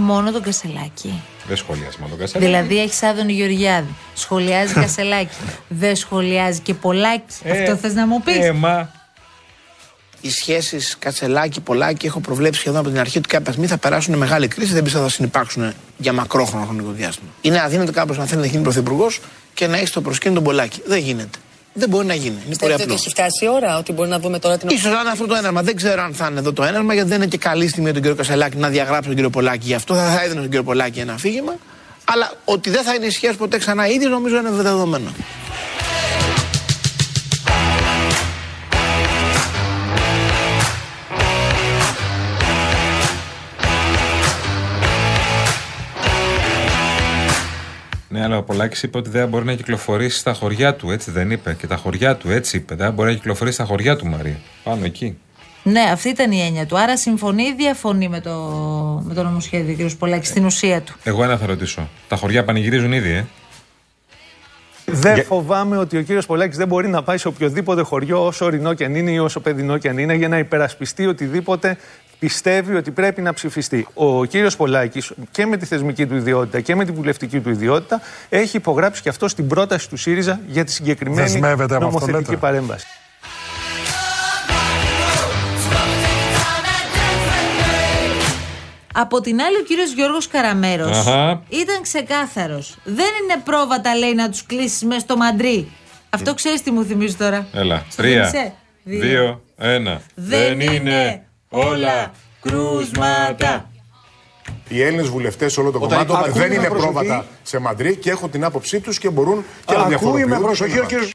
Μόνο 0.02 0.32
τον 0.32 0.42
Κασελάκη. 0.42 1.22
Δεν 1.48 1.56
σχολιάζει 1.56 1.96
μόνο 1.98 2.10
τον 2.10 2.18
Κασελάκη. 2.18 2.52
Δηλαδή 2.52 2.80
έχεις 2.80 3.02
Άδωνη 3.02 3.32
Γεωργιάδη. 3.32 3.94
Σχολιάζει 4.14 4.72
Κασελάκη. 4.74 5.34
Δεν 5.82 5.96
σχολιάζει 5.96 6.60
και 6.60 6.74
Πολάκη. 6.74 7.34
Αυτό 7.50 7.76
θες 7.76 7.94
να 7.94 8.06
μου 8.06 8.22
πεις; 8.22 8.36
Ε, 8.36 8.52
μα. 8.52 8.90
οι 10.20 10.30
σχέσεις 10.30 10.96
Κατσελάκη-Πολάκη 10.98 12.06
έχω 12.06 12.20
προβλέψει 12.20 12.60
σχεδόν 12.60 12.78
από 12.80 12.88
την 12.88 12.98
αρχή 12.98 13.18
ότι 13.18 13.28
κάποια 13.28 13.52
στιγμή 13.52 13.68
θα 13.68 13.78
περάσουν 13.78 14.14
μεγάλη 14.16 14.48
κρίση. 14.48 14.72
Δεν 14.72 14.82
πιστεύω 14.82 15.04
θα 15.04 15.10
συνεπάρξουν 15.10 15.72
για 15.96 16.12
μακρόχρονο 16.12 16.64
χρονικό 16.64 16.90
διάστημα. 16.90 17.28
Είναι 17.40 17.60
αδύνατο 17.60 17.92
κάποιο 17.92 18.14
να 18.14 18.26
θέλει 18.26 18.40
να 18.40 18.46
γίνει 18.46 18.62
πρωθυπουργός 18.62 19.20
και 19.54 19.66
να 19.66 19.76
έχει 19.76 19.86
στο 19.86 20.00
προσκήνιο 20.00 20.34
τον 20.34 20.44
Πολάκη. 20.44 20.82
Δεν 20.86 20.98
γίνεται. 20.98 21.38
Δεν 21.74 21.88
μπορεί 21.88 22.06
να 22.06 22.14
γίνει. 22.14 22.26
Είναι 22.26 22.34
πολύ 22.38 22.48
Πιστεύετε 22.48 22.74
ότι 22.74 22.82
απλό. 22.82 22.94
έχει 22.94 23.08
φτάσει 23.08 23.44
η 23.44 23.48
ώρα, 23.48 23.78
ότι 23.78 23.92
μπορεί 23.92 24.08
να 24.08 24.18
δούμε 24.18 24.38
τώρα 24.38 24.58
την 24.58 24.78
σω 24.78 24.88
να 24.90 25.00
είναι 25.00 25.10
αυτό 25.10 25.26
το 25.26 25.34
έναρμα. 25.34 25.62
Δεν 25.62 25.76
ξέρω 25.76 26.02
αν 26.02 26.14
θα 26.14 26.28
είναι 26.30 26.38
εδώ 26.38 26.52
το 26.52 26.62
έναρμα, 26.62 26.94
γιατί 26.94 27.08
δεν 27.08 27.18
είναι 27.18 27.26
και 27.26 27.38
καλή 27.38 27.68
στιγμή 27.68 27.84
για 27.84 27.92
τον 27.92 28.02
κύριο 28.02 28.16
Κασελάκη 28.16 28.56
να 28.56 28.68
διαγράψει 28.68 29.06
τον 29.06 29.14
κύριο 29.14 29.30
Πολάκη. 29.30 29.66
Γι' 29.66 29.74
αυτό 29.74 29.94
θα, 29.94 30.04
θα 30.10 30.18
έδινε 30.20 30.32
στον 30.38 30.44
κύριο 30.44 30.62
Πολάκη 30.64 30.98
ένα 31.00 31.12
αφήγημα. 31.12 31.54
Αλλά 32.04 32.32
ότι 32.44 32.70
δεν 32.70 32.82
θα 32.82 32.94
είναι 32.94 33.06
ισχύα 33.06 33.34
ποτέ 33.38 33.58
ξανά 33.58 33.86
ήδη 33.86 34.06
νομίζω 34.06 34.36
είναι 34.36 34.50
δεδομένο. 34.50 35.12
Ναι, 48.22 48.28
αλλά 48.28 48.38
ο 48.38 48.42
Πολάκη 48.42 48.86
είπε 48.86 48.98
ότι 48.98 49.10
δεν 49.10 49.28
μπορεί 49.28 49.44
να 49.44 49.54
κυκλοφορήσει 49.54 50.18
στα 50.18 50.32
χωριά 50.32 50.74
του. 50.74 50.90
Έτσι 50.90 51.10
δεν 51.10 51.30
είπε. 51.30 51.56
Και 51.58 51.66
τα 51.66 51.76
χωριά 51.76 52.16
του, 52.16 52.30
έτσι 52.30 52.56
είπε. 52.56 52.74
Δεν 52.74 52.92
μπορεί 52.92 53.08
να 53.08 53.14
κυκλοφορήσει 53.14 53.56
στα 53.56 53.64
χωριά 53.64 53.96
του, 53.96 54.06
Μαρία. 54.06 54.36
Πάνω 54.64 54.84
εκεί. 54.84 55.18
Ναι, 55.62 55.80
αυτή 55.80 56.08
ήταν 56.08 56.32
η 56.32 56.40
έννοια 56.40 56.66
του. 56.66 56.78
Άρα 56.78 56.96
συμφωνεί 56.96 57.42
ή 57.42 57.54
διαφωνεί 57.56 58.08
με 58.08 58.20
το, 58.20 58.34
με 59.04 59.14
το 59.14 59.22
νομοσχέδιο, 59.22 59.86
κ. 59.86 59.90
Πολάκης, 59.98 60.28
στην 60.28 60.44
ουσία 60.44 60.80
του. 60.80 60.94
Εγώ 61.04 61.24
ένα 61.24 61.36
θα 61.36 61.46
ρωτήσω. 61.46 61.88
Τα 62.08 62.16
χωριά 62.16 62.44
πανηγυρίζουν 62.44 62.92
ήδη, 62.92 63.10
ε; 63.10 63.24
Δεν 64.84 65.24
φοβάμαι 65.24 65.76
ότι 65.76 65.96
ο 65.96 66.02
κύριος 66.02 66.26
Πολάκης 66.26 66.56
δεν 66.56 66.68
μπορεί 66.68 66.88
να 66.88 67.02
πάει 67.02 67.18
σε 67.18 67.28
οποιοδήποτε 67.28 67.82
χωριό, 67.82 68.26
όσο 68.26 68.44
ορεινό 68.44 68.74
και 68.74 68.84
αν 68.84 68.94
είναι 68.94 69.10
ή 69.10 69.18
όσο 69.18 69.40
παιδινό 69.40 69.78
και 69.78 69.88
αν 69.88 69.98
είναι, 69.98 70.14
για 70.14 70.28
να 70.28 70.38
υπερασπιστεί 70.38 71.06
οτιδήποτε 71.06 71.76
πιστεύει 72.26 72.74
ότι 72.74 72.90
πρέπει 72.90 73.20
να 73.22 73.32
ψηφιστεί. 73.32 73.86
Ο 73.94 74.24
κύριος 74.24 74.56
Πολάκης 74.56 75.12
και 75.30 75.46
με 75.46 75.56
τη 75.56 75.66
θεσμική 75.66 76.06
του 76.06 76.16
ιδιότητα 76.16 76.60
και 76.60 76.74
με 76.74 76.84
τη 76.84 76.92
βουλευτική 76.92 77.40
του 77.40 77.50
ιδιότητα 77.50 78.00
έχει 78.28 78.56
υπογράψει 78.56 79.02
και 79.02 79.08
αυτό 79.08 79.28
στην 79.28 79.46
πρόταση 79.46 79.88
του 79.88 79.96
ΣΥΡΙΖΑ 79.96 80.40
για 80.46 80.64
τη 80.64 80.72
συγκεκριμένη 80.72 81.20
Δεσμεύεται 81.22 81.74
από 81.74 81.86
αυτό, 81.86 81.86
νομοθετική 81.86 82.30
λέτε. 82.30 82.36
παρέμβαση. 82.36 82.86
Από 88.94 89.20
την 89.20 89.40
άλλη, 89.40 89.56
ο 89.56 89.62
κύριος 89.62 89.92
Γιώργος 89.92 90.28
Καραμέρος 90.28 90.98
Αχα. 90.98 91.42
ήταν 91.48 91.82
ξεκάθαρος. 91.82 92.76
Δεν 92.84 93.06
είναι 93.22 93.40
πρόβατα, 93.44 93.94
λέει, 93.96 94.14
να 94.14 94.30
τους 94.30 94.46
κλείσεις 94.46 94.82
μέσα 94.82 95.00
στο 95.00 95.16
μαντρί. 95.16 95.68
Αυτό 96.10 96.34
ξέρεις 96.34 96.62
τι 96.62 96.70
μου 96.70 96.84
θυμίζει 96.84 97.14
τώρα. 97.14 97.46
Έλα. 97.52 97.78
Σου 97.90 97.96
Τρία. 97.96 98.24
θύμισε; 98.26 98.52
Δύο. 98.82 99.42
Ένα. 99.56 100.00
Δεν 100.14 100.60
είναι 100.60 101.26
όλα 101.52 102.12
κρούσματα. 102.40 103.70
Οι 104.68 104.82
Έλληνες 104.82 105.08
βουλευτές 105.08 105.56
όλο 105.58 105.70
το 105.70 105.78
Όταν 105.82 106.06
κομμάτι 106.06 106.28
ακούει 106.28 106.40
δεν 106.40 106.48
με 106.48 106.54
είναι 106.54 106.68
προσοχή- 106.68 106.92
πρόβατα 106.92 107.26
σε 107.42 107.58
μαντρί 107.58 107.96
και 107.96 108.10
έχουν 108.10 108.30
την 108.30 108.44
άποψή 108.44 108.80
τους 108.80 108.98
και 108.98 109.10
μπορούν 109.10 109.44
και 109.64 109.72
να 109.72 109.78
Ακούει 109.78 109.88
διαφοροποιούν. 109.88 110.28
με 110.30 110.38
προσοχή 110.38 110.78
ο 110.78 110.84
κύριος 110.84 111.10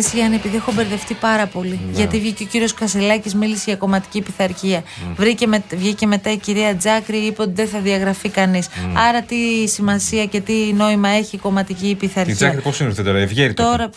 Ρε 0.00 0.08
Γιάννη, 0.14 0.36
επειδή 0.36 0.56
έχω 0.56 0.72
μπερδευτεί 0.72 1.14
πάρα 1.14 1.46
πολύ. 1.46 1.80
Ναι. 1.90 1.98
Γιατί 1.98 2.18
βγήκε 2.18 2.42
ο 2.42 2.46
κύριος 2.46 2.74
Κασελάκης, 2.74 3.34
μίλησε 3.34 3.64
για 3.66 3.76
κομματική 3.76 4.20
πειθαρχία. 4.20 4.82
Βρήκε 5.16 5.46
με, 5.46 5.62
βγήκε 5.70 6.06
μετά 6.06 6.32
η 6.32 6.36
κυρία 6.36 6.76
Τζάκρη, 6.76 7.16
είπε 7.16 7.42
ότι 7.42 7.52
δεν 7.54 7.68
θα 7.68 7.78
διαγραφεί 7.80 8.28
κανείς. 8.28 8.68
Άρα 9.08 9.22
τι 9.22 9.68
σημασία 9.68 10.26
και 10.26 10.40
τι 10.40 10.52
νόημα 10.52 11.08
έχει 11.08 11.36
η 11.36 11.38
κομματική 11.38 11.88
Η 11.88 11.94
πειθαρχία. 11.94 12.34
Τζάκρη 12.34 12.60
πώς 12.60 12.80
είναι 12.80 12.94
τώρα, 12.94 13.18
Ευγέρη. 13.18 13.54
Τώρα. 13.54 13.84
Α, 13.84 13.90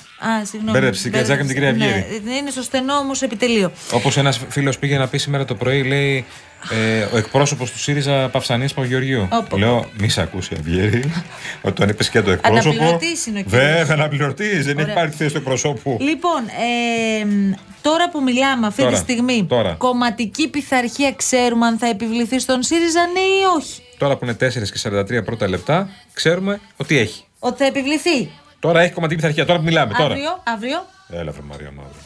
συγγνώμη. 0.43 0.71
Μπέρδεψε 0.77 1.01
την 1.01 1.11
κυρία 1.11 1.25
Τζάκρη 1.25 1.43
με 1.45 1.53
την 1.53 1.61
κυρία 1.61 1.69
Ευγέρη. 1.69 2.21
Ναι, 2.25 2.35
είναι 2.35 2.49
στο 2.49 2.61
στενό 2.61 2.93
όμως 2.93 3.21
επιτελείο. 3.21 3.71
Όπως 3.91 4.17
ένας 4.17 4.39
φίλος 4.49 4.79
πήγε 4.79 4.97
να 4.97 5.07
πει 5.07 5.17
σήμερα 5.17 5.45
το 5.45 5.55
πρωί, 5.55 5.83
λέει 5.83 6.25
ε, 6.69 7.07
ο 7.13 7.17
εκπρόσωπος 7.17 7.71
του 7.71 7.79
ΣΥΡΙΖΑ 7.79 8.29
Παυσανή 8.29 8.67
Παπαγεωργίου.Όπο. 8.67 9.57
Λέω, 9.57 9.85
μη 9.97 10.09
σε 10.09 10.21
ακούσει, 10.21 10.55
Ευγέρη. 10.59 11.03
Ότι 11.61 11.75
τον 11.75 11.89
είπες 11.89 12.09
και 12.09 12.21
το 12.21 12.31
εκπρόσωπο. 12.31 12.69
Αναπληρωτής 12.69 13.25
είναι 13.25 13.39
ο 13.39 13.43
κύριος. 13.43 13.61
Βέβαια, 13.63 13.93
αναπληρωτής. 13.95 14.65
Δεν 14.65 14.79
Ωραία. 14.79 14.91
υπάρχει 14.91 15.15
θέση 15.15 15.31
του 15.31 15.37
εκπροσώπου. 15.37 15.97
Λοιπόν, 16.01 16.41
ε, 17.21 17.25
μ, 17.25 17.51
τώρα 17.81 18.09
που 18.09 18.21
μιλάμε 18.23 18.67
αυτή 18.67 18.81
Τώρα, 18.81 18.93
τη 18.93 18.99
στιγμή, 18.99 19.45
τώρα. 19.49 19.73
κομματική 19.77 20.47
πειθαρχία 20.49 21.13
ξέρουμε 21.13 21.65
αν 21.65 21.77
θα 21.77 21.87
επιβληθεί 21.87 22.39
στον 22.39 22.63
ΣΥΡΙΖΑ, 22.63 23.01
ναι 23.13 23.19
ή 23.19 23.57
όχι; 23.57 23.81
Τώρα 23.97 24.17
που 24.17 24.25
είναι 24.25 24.33
4 24.33 24.37
και 24.71 24.79
43 25.19 25.25
πρώτα 25.25 25.49
λεπτά, 25.49 25.89
ξέρουμε 26.13 26.59
ότι 26.77 26.97
έχει. 26.97 27.23
Ότι 27.39 27.57
θα 27.57 27.65
επιβληθεί. 27.65 28.31
Τώρα 28.59 28.81
έχει 28.81 28.91
κομματική 28.93 29.19
πειθαρχία. 29.19 29.45
Τώρα 29.45 29.59
που 29.59 29.65
μιλάμε. 29.65 29.93
Τώρα. 29.97 30.13
Αύριο, 30.13 30.41
αύριο. 30.43 30.85
Έλα, 31.09 31.31
βρε 31.31 31.41
Μαρία 31.41 31.71
Μαύρη. 31.75 31.97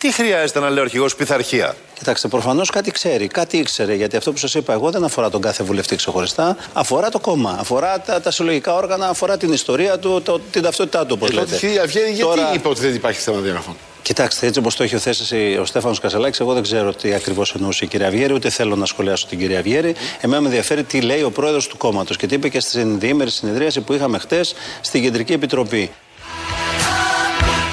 Τι 0.00 0.12
χρειάζεται 0.12 0.60
να 0.60 0.68
λέει 0.68 0.78
ο 0.78 0.82
αρχηγός 0.82 1.14
πειθαρχία; 1.16 1.76
Κοιτάξτε, 1.98 2.28
προφανώς 2.28 2.70
κάτι 2.70 2.90
ξέρει, 2.90 3.26
κάτι 3.26 3.56
ήξερε. 3.56 3.94
Γιατί 3.94 4.16
αυτό 4.16 4.32
που 4.32 4.38
σας 4.38 4.54
είπα 4.54 4.72
εγώ 4.72 4.90
δεν 4.90 5.04
αφορά 5.04 5.30
τον 5.30 5.40
κάθε 5.40 5.64
βουλευτή 5.64 5.96
ξεχωριστά. 5.96 6.56
Αφορά 6.72 7.08
το 7.08 7.18
κόμμα, 7.18 7.56
αφορά 7.60 8.00
τα, 8.00 8.20
τα 8.20 8.30
συλλογικά 8.30 8.74
όργανα, 8.74 9.08
αφορά 9.08 9.36
την 9.36 9.52
ιστορία 9.52 9.98
του, 9.98 10.20
το, 10.24 10.40
την 10.50 10.62
ταυτότητά 10.62 11.06
του, 11.06 11.14
όπως 11.18 11.28
Ε, 11.28 11.32
τότε 11.32 11.44
λέτε. 11.44 11.56
η 11.56 11.58
κυρία 11.68 11.82
Αυγέρη 11.82 12.04
γιατί 12.06 12.20
Τώρα- 12.22 12.50
είπε 12.54 12.68
ότι 12.68 12.80
δεν 12.80 12.94
υπάρχει 12.94 13.20
θέμα 13.20 13.38
διαγραφών; 13.38 13.76
Κοιτάξτε, 14.02 14.46
έτσι 14.46 14.58
όπως 14.58 14.76
το 14.76 14.82
έχει 14.82 14.96
θέσει 14.98 15.56
ο 15.60 15.64
Στέφανος 15.64 16.00
Κασελάκης, 16.00 16.40
εγώ 16.40 16.52
δεν 16.52 16.62
ξέρω 16.62 16.94
τι 16.94 17.14
ακριβώς 17.14 17.54
εννοούσε 17.54 17.84
η 17.84 17.88
κυρία 17.88 18.06
Αυγέρη, 18.06 18.32
ούτε 18.32 18.50
θέλω 18.50 18.76
να 18.76 18.86
σχολιάσω 18.86 19.26
την 19.26 19.38
κυρία 19.38 19.58
Αυγέρη. 19.58 19.94
Εμένα 20.20 20.40
με 20.40 20.46
ενδιαφέρει 20.48 20.84
τι 20.84 21.00
λέει 21.00 21.22
ο 21.22 21.30
πρόεδρος 21.30 21.66
του 21.66 21.76
κόμματος 21.76 22.16
και 22.16 22.26
τι 22.26 22.34
είπε 22.34 22.48
και 22.48 22.60
στην 22.60 22.98
διήμερη 23.00 23.30
συνεδρίαση 23.30 23.80
που 23.80 23.92
είχαμε 23.92 24.18
χτες 24.18 24.54
στην 24.80 25.02
Κεντρική 25.02 25.32
Επιτροπή. 25.32 25.90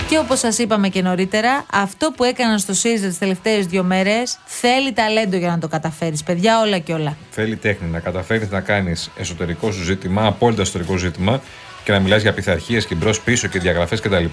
Και 0.09 0.17
όπως 0.17 0.39
σας 0.39 0.57
είπαμε 0.57 0.89
και 0.89 1.01
νωρίτερα, 1.01 1.65
αυτό 1.71 2.11
που 2.15 2.23
έκαναν 2.23 2.59
στο 2.59 2.73
ΣΥΡΙΖΑ 2.73 3.07
τις 3.07 3.17
τελευταίες 3.17 3.65
δύο 3.65 3.83
μέρες 3.83 4.37
θέλει 4.45 4.93
ταλέντο 4.93 5.37
για 5.37 5.49
να 5.49 5.57
το 5.59 5.67
καταφέρεις. 5.67 6.23
Παιδιά, 6.23 6.61
όλα 6.61 6.77
και 6.77 6.93
όλα. 6.93 7.17
Θέλει 7.29 7.55
τέχνη 7.55 7.89
να 7.89 7.99
καταφέρεις 7.99 8.49
να 8.49 8.61
κάνεις 8.61 9.09
εσωτερικό 9.17 9.71
σου 9.71 9.83
ζήτημα, 9.83 10.25
απόλυτα 10.25 10.61
εσωτερικό 10.61 10.97
ζήτημα 10.97 11.41
και 11.83 11.91
να 11.91 11.99
μιλάς 11.99 12.21
για 12.21 12.33
πειθαρχίες 12.33 12.85
και 12.85 12.95
μπρος 12.95 13.21
πίσω 13.21 13.47
και 13.47 13.59
διαγραφές 13.59 13.99
κτλ. 13.99 14.25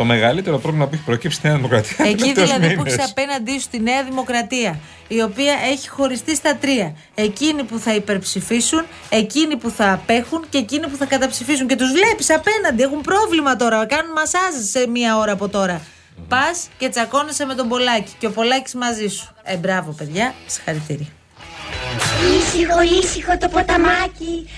Το 0.00 0.06
μεγαλύτερο 0.06 0.58
πρόβλημα 0.58 0.86
που 0.86 0.94
έχει 0.94 1.02
προκύψει 1.02 1.36
στη 1.36 1.46
Νέα 1.46 1.56
Δημοκρατία. 1.56 1.96
τους 1.96 2.06
Εκεί 2.06 2.16
τελευταίους 2.16 2.48
δηλαδή 2.52 2.74
που 2.74 2.82
μήνες. 2.82 2.98
έχει 2.98 3.10
απέναντί 3.10 3.60
σου 3.60 3.68
τη 3.70 3.80
Νέα 3.80 4.04
Δημοκρατία, 4.04 4.78
η 5.08 5.22
οποία 5.22 5.54
έχει 5.72 5.88
χωριστεί 5.88 6.34
στα 6.36 6.56
τρία. 6.56 6.96
Εκείνοι 7.14 7.62
που 7.64 7.78
θα 7.78 7.94
υπερψηφίσουν, 7.94 8.84
εκείνοι 9.08 9.56
που 9.56 9.70
θα 9.70 9.92
απέχουν 9.92 10.44
και 10.50 10.58
εκείνοι 10.58 10.86
που 10.88 10.96
θα 10.96 11.04
καταψηφίσουν. 11.04 11.66
Και 11.66 11.76
τους 11.76 11.92
βλέπεις 11.92 12.30
απέναντι, 12.30 12.82
έχουν 12.82 13.00
πρόβλημα 13.00 13.56
τώρα. 13.56 13.86
Κάνουν 13.86 14.12
μασάζ 14.12 14.54
σε 14.70 14.88
μία 14.88 15.16
ώρα 15.18 15.32
από 15.32 15.48
τώρα. 15.48 15.80
Πας 16.28 16.68
και 16.78 16.88
τσακώνεσαι 16.88 17.44
με 17.44 17.54
τον 17.54 17.68
Πολάκη 17.68 18.12
και 18.18 18.26
ο 18.26 18.30
Πολάκης 18.30 18.74
μαζί 18.74 19.08
σου. 19.08 19.34
Ε, 19.42 19.56
μπράβο, 19.56 19.92
παιδιά, 19.92 20.34
συγχαρητήρια. 20.46 21.06
Ήσυχο, 22.38 22.82
ήσυχο 23.00 23.36
το 23.38 23.48
ποταμάκι, 23.48 24.48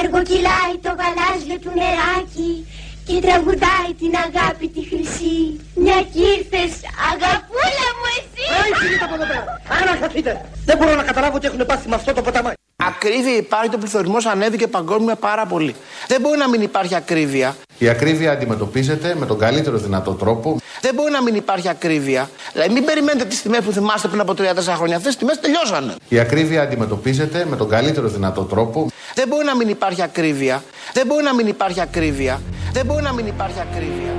αργοκυλάει 0.00 0.74
το 0.82 0.90
γαλάζιο 1.00 1.58
του 1.62 1.72
νεράκι 1.80 2.66
και 3.06 3.20
τραγουδάει 3.26 3.90
την 4.02 4.12
αγάπη 4.26 4.66
τη 4.68 4.82
χρυσή. 4.90 5.36
Μια 5.74 5.98
κι 6.12 6.22
ήρθες, 6.34 6.72
αγαπούλα 7.12 7.88
μου 7.98 8.06
εσύ. 8.18 8.44
Φύγετε 8.80 9.04
από 9.04 9.14
εδώ 9.14 9.26
πέρα. 9.32 9.60
Αναχαθείτε. 9.80 10.32
Δεν 10.64 10.76
μπορώ 10.78 10.94
να 10.94 11.02
καταλάβω 11.02 11.36
ότι 11.36 11.46
έχουν 11.46 11.66
πάθει 11.66 11.88
με 11.88 11.94
αυτό 11.94 12.12
το 12.12 12.22
ποταμάκι. 12.22 12.61
Ακρίβεια 13.04 13.36
υπάρχει, 13.36 13.68
το 13.68 13.78
πληθωρισμός 13.78 14.26
ανέβηκε 14.26 14.66
παγκόσμια 14.66 15.14
πάρα 15.16 15.46
πολύ. 15.46 15.74
Δεν 16.06 16.20
μπορεί 16.20 16.38
να 16.38 16.48
μην 16.48 16.62
υπάρχει 16.62 16.94
ακρίβεια. 16.94 17.56
Η 17.78 17.88
ακρίβεια 17.88 18.32
αντιμετωπίζεται 18.32 19.14
με 19.18 19.26
τον 19.26 19.38
καλύτερο 19.38 19.76
δυνατό 19.76 20.12
τρόπο. 20.12 20.56
Δεν 20.80 20.94
μπορεί 20.94 21.12
να 21.12 21.22
μην 21.22 21.34
υπάρχει 21.34 21.68
ακρίβεια. 21.68 22.30
Δηλαδή, 22.52 22.72
μην 22.72 22.84
περιμένετε 22.84 23.24
τις 23.24 23.42
τιμές 23.42 23.60
που 23.60 23.72
θυμάστε 23.72 24.08
πριν 24.08 24.20
από 24.20 24.32
3-4 24.32 24.74
χρόνια. 24.76 24.96
Αυτές 24.96 25.12
τι 25.12 25.18
τιμές 25.18 25.40
τελειώσανε. 25.40 25.94
Η 26.08 26.18
ακρίβεια 26.18 26.62
αντιμετωπίζεται 26.62 27.46
με 27.50 27.56
τον 27.56 27.68
καλύτερο 27.68 28.08
δυνατό 28.08 28.42
τρόπο. 28.42 28.90
Δεν 29.14 29.28
μπορεί 29.28 29.44
να 29.44 29.56
μην 29.56 29.68
υπάρχει 29.68 30.02
ακρίβεια. 30.02 30.62
Δεν 30.92 31.06
μπορεί 31.06 31.24
να 31.24 31.34
μην 31.34 31.46
υπάρχει 31.46 31.80
ακρίβεια. 31.80 32.40
Δεν 32.72 32.86
μπορεί 32.86 33.02
να 33.02 33.12
μην 33.12 33.26
υπάρχει 33.26 33.60
ακρίβεια. 33.60 34.12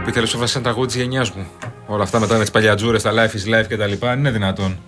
Επιτέλου 0.00 0.26
έφασαν 0.34 0.62
τα 0.62 0.70
γούτ 0.70 0.90
τη 0.90 0.98
γενιάς 0.98 1.30
μου. 1.30 1.46
Όλα 1.92 2.02
αυτά 2.02 2.18
μετά 2.18 2.34
με 2.34 2.40
τις 2.40 2.50
παλιατζούρες, 2.50 3.02
τα 3.02 3.12
life 3.12 3.36
is 3.36 3.54
life 3.58 3.64
κτλ. 3.68 4.06
Είναι 4.16 4.30
δυνατόν. 4.30 4.78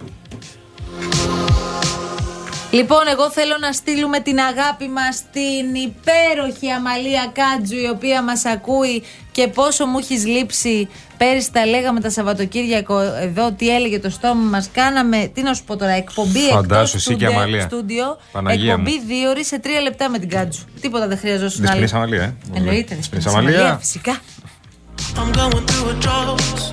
Λοιπόν, 2.71 2.99
εγώ 3.13 3.31
θέλω 3.31 3.57
να 3.61 3.73
στείλουμε 3.73 4.21
την 4.21 4.39
αγάπη 4.39 4.89
μας 4.89 5.17
στην 5.17 5.75
υπέροχη 5.75 6.71
Αμαλία 6.71 7.33
Κάτζου, 7.33 7.77
η 7.77 7.89
οποία 7.89 8.23
μας 8.23 8.45
ακούει 8.45 9.03
και 9.33 9.49
πόσο 9.49 9.87
μου 9.87 9.99
έχεις 9.99 10.27
λείψει. 10.27 10.89
Πέρυσι 11.17 11.53
τα 11.53 11.67
λέγαμε 11.67 12.01
τα 12.01 12.11
Σαββατοκύριακο 12.11 13.01
εδώ, 13.01 13.53
τι 13.53 13.69
έλεγε 13.75 13.99
το 13.99 14.11
στόμα 14.11 14.49
μας. 14.51 14.69
Κάναμε, 14.73 15.31
τι 15.35 15.43
να 15.43 15.55
σου 15.55 15.65
πω 15.65 15.77
τώρα, 15.77 15.91
εκπομπή 15.93 16.39
Φαντάσου 16.39 16.63
εκτός 16.81 16.95
εσύ 16.95 17.09
και 17.15 17.15
στούντε- 17.25 17.33
Αμαλία. 17.37 17.61
στούντιο, 17.63 18.19
Παναγία 18.33 18.73
εκπομπή 18.73 18.91
μου. 18.99 19.07
δύο 19.07 19.29
ώρες 19.31 19.47
σε 19.47 19.59
τρία 19.59 19.81
λεπτά 19.81 20.09
με 20.09 20.19
την 20.19 20.29
Κάτζου. 20.29 20.65
Τίποτα 20.81 21.07
δεν 21.09 21.19
χρειαζόσουν 21.19 21.61
Δεσποινή 21.61 21.85
άλλη. 21.85 21.95
Αμαλία, 21.95 22.23
ε. 22.23 22.35
Εννοείται, 22.55 22.95
Δεσποινή 22.95 22.97
δεσποινής 22.97 23.27
Αμαλία, 23.27 23.59
Αμαλία. 23.59 23.79
φυσικά. 23.79 24.21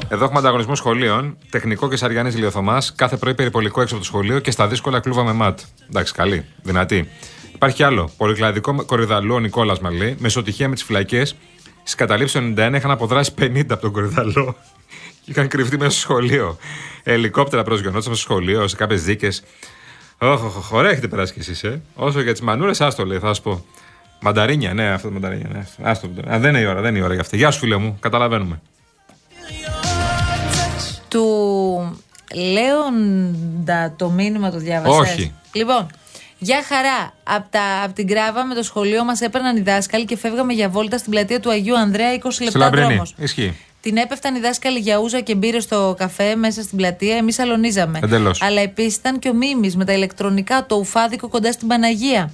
Εδώ 0.08 0.24
έχουμε 0.24 0.40
ανταγωνισμό 0.40 0.76
σχολείων. 0.76 1.38
Τεχνικό 1.50 1.90
και 1.90 1.96
Σαριανή 1.96 2.32
Λιωθωμά. 2.32 2.82
Κάθε 2.96 3.18
πρωί 3.18 3.34
περιπολικό 3.34 3.82
έξω 3.82 3.96
από 3.96 4.04
το 4.04 4.10
σχολείο 4.10 4.40
και 4.40 4.52
στα 4.52 4.68
δύσκολα 4.68 5.00
κλούβα 5.00 5.24
με 5.24 5.34
ματ. 5.34 5.60
Εντάξει, 5.90 6.14
καλή, 6.14 6.46
δυνατή. 6.64 7.10
Υπάρχει 7.54 7.76
κι 7.76 7.84
άλλο. 7.84 8.12
Πολυκλαδικό 8.18 8.86
κορυδαλό 8.86 9.34
ο 9.34 9.40
Νικόλας 9.40 9.80
μας 9.80 9.94
λέει. 9.94 10.16
Μεσοτυχία 10.20 10.68
με 10.68 10.74
τις 10.74 10.84
φυλακές. 10.84 11.36
Στις 11.82 11.96
καταλήψεις 11.96 12.40
του 12.40 12.54
91 12.58 12.74
είχαν 12.76 12.92
αποδράσει 12.92 13.34
50 13.40 13.62
από 13.70 13.82
τον 13.82 13.92
κορυδαλό. 13.92 14.56
και 15.24 15.32
είχαν 15.32 15.48
κρυφτεί 15.48 15.78
μέσα 15.78 15.92
στο 15.92 16.00
σχολείο. 16.00 16.58
Ελικόπτερα 17.04 17.64
προσγειωνόντουσαν 17.64 18.16
στο 18.16 18.24
σχολείο, 18.24 18.68
σε 18.68 18.76
κάποιες 18.76 19.04
δίκες. 19.04 19.44
Ωχ, 20.18 20.44
ωχ, 20.44 20.58
ωχ, 20.58 20.72
ωραία 20.72 20.92
έχετε 20.92 21.08
περάσει 21.08 21.34
κι 21.34 21.40
εσείς, 21.40 21.64
ε. 21.64 21.82
Όσο 21.96 22.22
για 22.22 22.32
τις 22.32 22.42
μανούρες, 22.42 22.82
άστο 22.82 23.06
λέει, 23.06 23.20
θα 23.20 23.34
σου 23.34 23.42
πω. 23.42 23.66
Μανταρίνια, 24.22 24.74
ναι, 24.74 24.88
αυτό 24.90 25.08
το 25.08 25.14
μανταρίνια. 25.14 25.48
Ναι. 25.54 25.90
Άστο, 25.90 26.10
Α, 26.30 26.40
δεν 26.40 26.50
είναι 26.50 26.60
η 26.60 26.66
ώρα, 26.66 26.82
δεν 26.82 26.90
είναι 26.90 27.00
η 27.00 27.02
ώρα 27.02 27.14
για 27.14 27.22
αυτή. 27.22 27.38
Γεια 27.38 27.52
σου, 27.52 27.60
φίλε 27.60 27.78
μου, 27.78 27.98
καταλαβαίνουμε. 28.00 28.62
Του 31.08 31.26
Λέοντα 32.36 33.94
το 33.98 34.10
μήνυμα 34.10 34.52
το 34.52 34.58
διάβασες; 34.58 35.00
Όχι. 35.12 35.34
Λοιπόν, 35.54 35.88
για 36.38 36.64
χαρά. 36.68 37.14
Από 37.24 37.48
απ 37.84 37.94
την 37.94 38.08
Κράβα 38.08 38.46
με 38.46 38.54
το 38.56 38.64
σχολείο 38.64 39.04
μας 39.04 39.22
έπαιρναν 39.22 39.58
οι 39.58 39.62
δάσκαλοι 39.62 40.06
και 40.06 40.18
φεύγαμε 40.18 40.54
για 40.54 40.70
βόλτα 40.70 40.98
στην 40.98 41.12
πλατεία 41.12 41.40
του 41.40 41.50
Αγίου 41.52 41.78
Ανδρέα 41.78 42.14
20 42.14 42.20
Στη 42.30 42.44
λεπτά 42.44 42.60
Λαμπρινή. 42.60 42.88
δρόμος. 42.88 43.14
Ισχύει. 43.18 43.58
Την 43.82 43.98
έπεφταν 43.98 44.36
οι 44.36 44.40
δάσκαλοι 44.40 44.80
για 44.80 44.98
ούζα 44.98 45.20
και 45.22 45.36
μπύρες 45.36 45.64
στο 45.64 45.96
καφέ 45.98 46.36
μέσα 46.36 46.62
στην 46.62 46.78
πλατεία. 46.78 47.16
Εμείς 47.16 47.40
αλωνίζαμε. 47.40 48.00
Εντελώς. 48.04 48.42
Αλλά 48.42 48.62
επίσης 48.62 48.96
ήταν 48.96 49.20
και 49.20 49.30
ο 49.30 49.34
Μίμης 49.34 49.76
με 49.76 49.86
τα 49.86 49.94
ηλεκτρονικά, 49.94 50.66
το 50.66 50.76
ουφάδικο 50.76 51.28
κοντά 51.28 51.52
στην 51.52 51.68
Παναγία. 51.68 52.32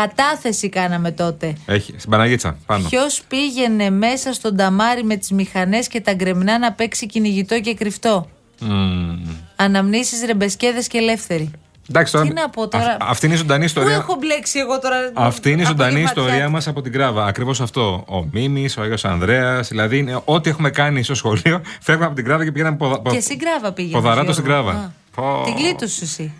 Κατάθεση 0.00 0.68
κάναμε 0.68 1.10
τότε. 1.10 1.52
Έχει, 1.66 1.94
στην 1.98 2.10
Παναγίτσα, 2.10 2.56
πάνω. 2.66 2.88
Ποιος 2.88 3.22
πήγαινε 3.28 3.90
μέσα 3.90 4.32
στον 4.32 4.56
ταμάρι 4.56 5.04
με 5.04 5.16
τις 5.16 5.30
μηχανές 5.30 5.88
και 5.88 6.00
τα 6.00 6.14
γκρεμνά 6.14 6.58
να 6.58 6.72
παίξει 6.72 7.06
κυνηγητό 7.06 7.60
και 7.60 7.74
κρυφτό; 7.74 8.28
Μμμ. 8.60 9.18
Αναμνήσεις, 9.56 10.24
ρεμπεσκέδες 10.24 10.86
και 10.86 10.98
ελεύθεροι. 10.98 11.50
Εντάξει 11.90 12.12
τώρα. 12.12 12.26
Τι 12.26 12.32
να 12.32 12.48
πω 12.50 12.68
τώρα; 12.68 12.84
Α- 12.84 12.96
αυτή 13.00 13.26
είναι 13.26 13.34
η 13.34 13.38
ζωντανή 13.38 13.60
Πού 13.60 13.66
ιστορία. 13.66 13.94
έχω 13.94 14.16
μπλέξει 14.20 14.58
εγώ 14.58 14.78
τώρα; 14.78 14.96
Αυτή 15.14 15.50
είναι 15.50 15.60
η 15.60 15.64
από 15.64 15.70
ζωντανή 15.72 15.94
τη 15.94 16.00
ματιά 16.02 16.22
ιστορία 16.22 16.44
του. 16.44 16.50
μας 16.50 16.66
από 16.68 16.82
την 16.82 16.92
Κράβα. 16.92 17.24
Ακριβώς 17.26 17.60
αυτό. 17.60 18.04
Ο 18.08 18.28
Μίμης, 18.32 18.76
ο 18.76 18.82
Άγιος 18.82 19.04
Ανδρέας. 19.04 19.68
Δηλαδή, 19.68 19.98
είναι 19.98 20.20
ό,τι 20.24 20.50
έχουμε 20.50 20.70
κάνει 20.70 21.02
στο 21.02 21.14
σχολείο, 21.14 21.60
φεύγουμε 21.80 22.06
από 22.06 22.14
την 22.14 22.24
Κράβα 22.24 22.44
και 22.44 22.52
πηγαίναμε 22.52 22.76
ποδα... 22.76 23.02
Και 23.10 23.20
στην 23.20 23.38
Κράβα 23.38 23.72
πήγαινες. 23.72 24.00
ποδαράτο 24.02 24.32
στην 24.32 24.44
Κράβα. 24.44 24.70
Α, 24.70 24.90
Πω. 25.14 25.42
Την 25.44 25.54
κλείτωσες 25.54 26.02
εσύ. 26.02 26.32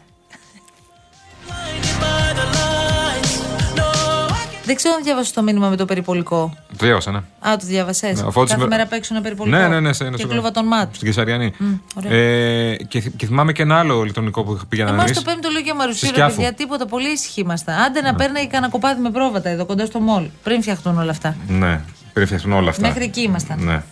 Δεν 4.68 4.76
ξέρω 4.76 4.94
αν 4.94 5.02
διάβασες 5.02 5.32
το 5.32 5.42
μήνυμα 5.42 5.68
με 5.68 5.76
το 5.76 5.84
περιπολικό. 5.84 6.54
Το 6.76 6.86
διάβασα, 6.86 7.10
ναι. 7.10 7.18
Α, 7.18 7.56
το 7.56 7.66
διάβασες. 7.66 8.20
Ναι, 8.20 8.26
ο 8.26 8.30
Φώτης 8.30 8.50
Κάθε 8.52 8.62
με- 8.62 8.68
μέρα 8.76 8.86
παίξω 8.86 9.14
ένα 9.14 9.22
περιπολικό. 9.22 9.56
Ναι, 9.56 9.68
ναι, 9.68 9.80
ναι. 9.80 9.92
σε- 9.92 10.08
Και 10.10 10.16
στο- 10.18 10.28
κλούβα 10.28 10.50
τον 10.50 10.66
ΜΑΤ. 10.66 10.94
Στην 10.94 11.06
Κεσαριανή. 11.06 11.52
ωραία. 11.94 12.12
Ε, 12.12 12.76
και, 12.88 13.00
θυ- 13.00 13.16
και 13.16 13.26
θυμάμαι 13.26 13.52
και 13.52 13.62
ένα 13.62 13.78
άλλο 13.78 14.02
ηλεκτρονικό 14.02 14.42
που 14.44 14.60
πήγαινα 14.68 14.90
Εμάς 14.90 15.04
εμεί. 15.04 15.14
το 15.14 15.22
πέμπτο 15.22 15.48
λόγιο 15.52 15.74
Μαρουσίου, 15.74 15.96
Στη 15.98 16.06
ρε 16.08 16.12
Σκιάφου. 16.14 16.34
παιδιά, 16.34 16.52
τίποτα. 16.52 16.86
Πολύ 16.86 17.08
ήσυχοι 17.12 17.40
ήμασταν. 17.40 17.78
Άντε 17.80 18.00
να 18.00 18.14
παίρνει 18.14 18.46
κανένα 18.46 18.72
κοπάδι 18.72 19.00
με 19.00 19.10
πρόβατα 19.10 19.48
εδώ 19.48 19.66
κοντά 19.66 19.86
στο 19.86 20.00
μόλ. 20.00 20.24
Πριν 20.42 20.62
φτιαχτούν 20.62 20.98
όλα 20.98 21.10
αυτά. 21.10 21.36
Ναι, 21.48 21.80
περιφερειαστούν 22.12 22.52
όλα 22.52 22.70
αυτά. 22.70 22.86
Μέχρι 22.86 23.04
εκεί 23.04 23.20
ήμασταν. 23.20 23.58
Ναι. 23.64 23.82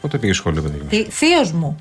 Πότε 0.00 0.18
πήγε 0.18 0.32
σχολείο, 0.32 0.62
παιδί 0.62 0.78
μου; 0.82 1.06
Θείος 1.10 1.52
μου. 1.52 1.76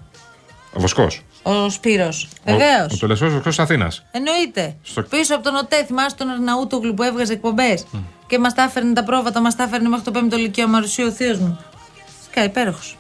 Ο 0.74 0.80
Βοσκός. 0.80 1.22
Ο 1.44 1.70
Σπύρος. 1.70 2.28
Βεβαίως. 2.46 2.92
Ο, 2.92 2.96
ο 2.96 2.98
τελεσφόρο 3.00 3.42
εκτό 3.46 3.62
Αθήνας. 3.62 4.04
Εννοείται. 4.12 4.76
Στο- 4.84 5.02
Πίσω 5.02 5.36
από 5.36 5.44
τον 5.44 5.56
ΟΤΕ, 5.56 5.84
θυμάσαι 5.86 6.16
τον 6.16 6.30
Αρναούτογλου 6.30 6.94
που 6.94 7.04
έβγαζε 7.04 7.34
εκπομπές. 7.34 7.86
Και 8.28 8.40
μας 8.40 8.54
τα 8.54 8.64
έφερνε 8.64 8.94
τα 8.94 9.04
πρόβατα, 9.04 9.42
μας 9.42 9.56
τα 9.56 9.64
έφερνε 9.64 9.90
μέχρι 9.90 10.12
το 10.12 10.12
5ο 10.32 10.38
Λυκείο 10.38 10.68
Μαρουσίου 10.68 11.06
ο 11.08 11.12
θείος 11.12 11.38
μου. 11.40 11.60
Σκά, 12.32 12.44
υπέροχος. 12.44 12.98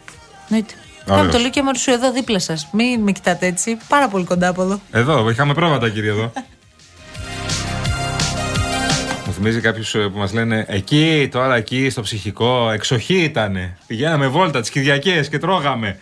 Εννοείται. 0.50 0.74
Ωραίος. 1.08 1.20
Πάμε 1.22 1.32
το 1.32 1.38
Λύκειο 1.38 1.64
Μαρουσίου 1.64 1.94
εδώ 1.94 2.12
δίπλα 2.12 2.40
σας. 2.40 2.68
Μην 2.72 3.02
με 3.02 3.12
κοιτάτε 3.12 3.46
έτσι. 3.46 3.78
Πάρα 3.88 4.08
πολύ 4.08 4.26
κοντά 4.26 4.48
από 4.48 4.62
εδώ. 4.62 4.80
Εδώ, 4.92 5.30
είχαμε 5.30 5.54
πρόβατα, 5.54 5.90
κύριε 5.90 6.10
εδώ. 6.10 6.32
Μου 9.26 9.34
θυμίζει 9.34 9.60
κάποιου 9.60 9.84
που 10.12 10.18
μας 10.18 10.34
λένε 10.34 10.66
Εκεί, 10.68 11.30
τώρα 11.32 11.56
εκεί, 11.56 11.90
στο 11.90 12.02
ψυχικό, 12.02 12.70
εξοχή 12.72 13.16
ήταν. 13.24 13.76
Πηγαίναμε 13.88 14.28
βόλτα 14.28 14.60
τις 14.62 14.70
Κυριακές 14.70 15.30
και 15.30 15.38
τρώγαμε. 15.40 16.00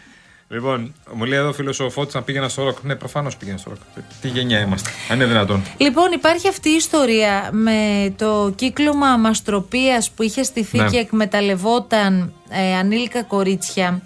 Λοιπόν, 0.52 0.94
μου 1.14 1.26
λέει 1.26 1.40
εδώ 1.40 1.48
ο 1.50 1.54
φίλος 1.54 1.80
ο 1.80 1.90
Φώτης 1.90 2.14
να 2.14 2.22
πήγαινα 2.22 2.50
στο 2.50 2.64
ροκ. 2.64 2.78
Ναι, 2.84 2.96
προφανώς 2.96 3.38
πήγαινε 3.38 3.58
στο 3.58 3.70
ροκ. 3.70 3.80
Τι 4.22 4.28
γενιά 4.28 4.60
είμαστε, 4.60 4.90
αν 5.10 5.16
είναι 5.16 5.26
δυνατόν. 5.26 5.64
Λοιπόν, 5.78 6.12
υπάρχει 6.12 6.48
αυτή 6.48 6.70
η 6.70 6.76
ιστορία 6.76 7.50
με 7.52 8.14
το 8.18 8.54
κύκλωμα 8.56 9.18
μαστροπίας 9.18 10.12
που 10.12 10.24
είχε 10.24 10.44
στηθεί 10.44 10.78
Ναι. 10.78 10.90
και 10.90 10.98
εκμεταλλευόταν 10.98 12.34
ε, 12.50 12.76
ανήλικα 12.76 13.24
κορίτσια 13.24 14.02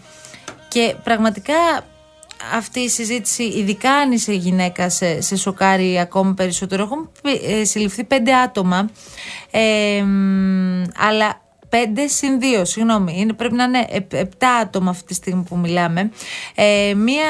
και 0.68 0.96
πραγματικά 1.04 1.56
αυτή 2.54 2.80
η 2.80 2.90
συζήτηση, 2.90 3.44
ειδικά 3.44 3.92
αν 3.92 4.12
είσαι 4.12 4.34
γυναίκα, 4.34 4.90
σε, 4.90 5.22
σε 5.22 5.36
σοκάρει 5.36 6.00
ακόμη 6.00 6.34
περισσότερο. 6.34 6.84
Έχουν 6.84 7.10
ε, 7.48 7.64
συλληφθεί 7.64 8.04
πέντε 8.04 8.34
άτομα, 8.36 8.90
ε, 9.52 10.02
μ, 10.02 10.84
αλλά 10.98 11.28
πέντε 11.28 11.45
συν 12.06 12.40
δύο, 12.40 12.66
συγγνώμη. 12.66 13.14
Είναι, 13.18 13.34
πρέπει 13.34 13.56
να 13.56 13.64
είναι 13.64 13.86
επ- 13.90 14.14
επτά 14.14 14.56
άτομα 14.56 14.90
αυτή 14.90 15.04
τη 15.06 15.14
στιγμή 15.14 15.44
που 15.44 15.58
μιλάμε. 15.58 16.12
Ε, 16.56 16.94
μία 16.96 17.26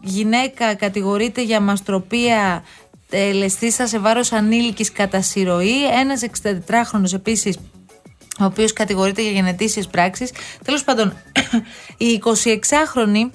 γυναίκα 0.00 0.74
κατηγορείται 0.74 1.42
για 1.42 1.60
μαστροπία 1.60 2.64
τελεστήσα 3.08 3.86
σε 3.86 3.98
βάρος 3.98 4.32
ανήλικης 4.32 4.92
κατά 4.92 5.22
συρροή. 5.22 5.86
Ένας 5.86 6.20
64χρονος 6.22 7.12
επίσης 7.14 7.56
ο 8.40 8.44
οποίος 8.44 8.72
κατηγορείται 8.72 9.22
για 9.22 9.30
γενετήσιες 9.30 9.86
πράξεις. 9.86 10.30
Τέλος 10.64 10.84
πάντων, 10.84 11.16
η 11.96 12.22
26χρονη 12.24 13.30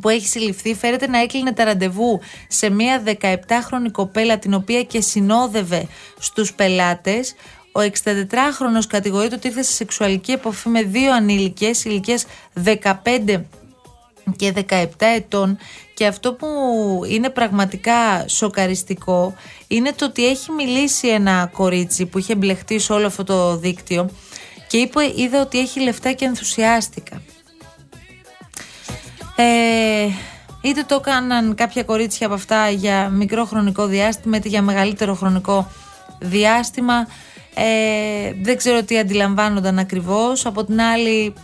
που 0.00 0.08
έχει 0.08 0.26
συλληφθεί 0.26 0.74
φέρεται 0.74 1.06
να 1.06 1.18
έκλεινε 1.18 1.52
τα 1.52 1.64
ραντεβού 1.64 2.20
σε 2.48 2.70
μια 2.70 3.02
17χρονη 3.06 3.90
κοπέλα 3.92 4.38
την 4.38 4.54
οποία 4.54 4.82
και 4.82 5.00
συνόδευε 5.00 5.86
στους 6.18 6.54
πελάτες. 6.54 7.34
Ο 7.72 7.80
64χρονος 7.80 8.86
κατηγορείται 8.88 9.34
ότι 9.34 9.46
ήρθε 9.46 9.62
σε 9.62 9.72
σεξουαλική 9.72 10.32
επαφή 10.32 10.68
με 10.68 10.82
δύο 10.82 11.12
ανήλικες 11.12 11.84
ηλικίας 11.84 12.26
15 12.64 13.42
και 14.36 14.52
17 14.68 14.86
ετών 14.98 15.58
και 15.94 16.06
αυτό 16.06 16.34
που 16.34 16.46
είναι 17.08 17.30
πραγματικά 17.30 18.28
σοκαριστικό 18.28 19.34
είναι 19.66 19.92
το 19.92 20.04
ότι 20.04 20.26
έχει 20.26 20.50
μιλήσει 20.50 21.08
ένα 21.08 21.50
κορίτσι 21.52 22.06
που 22.06 22.18
είχε 22.18 22.34
μπλεχτεί 22.34 22.78
σε 22.78 22.92
όλο 22.92 23.06
αυτό 23.06 23.24
το 23.24 23.56
δίκτυο 23.56 24.10
και 24.68 24.76
είπε, 24.76 25.12
είδα 25.16 25.40
ότι 25.40 25.58
έχει 25.58 25.80
λεφτά 25.80 26.12
και 26.12 26.24
ενθουσιάστηκα. 26.24 27.22
Ε, 29.36 30.08
είτε 30.60 30.82
το 30.82 30.94
έκαναν 30.94 31.54
κάποια 31.54 31.82
κορίτσια 31.82 32.26
από 32.26 32.34
αυτά 32.34 32.68
για 32.68 33.08
μικρό 33.08 33.44
χρονικό 33.44 33.86
διάστημα 33.86 34.36
είτε 34.36 34.48
για 34.48 34.62
μεγαλύτερο 34.62 35.14
χρονικό 35.14 35.70
διάστημα 36.18 37.06
ε, 37.54 38.32
δεν 38.42 38.56
ξέρω 38.56 38.82
τι 38.82 38.98
αντιλαμβάνονταν 38.98 39.78
ακριβώς. 39.78 40.46
Από 40.46 40.64
την 40.64 40.80
άλλη 40.80 41.34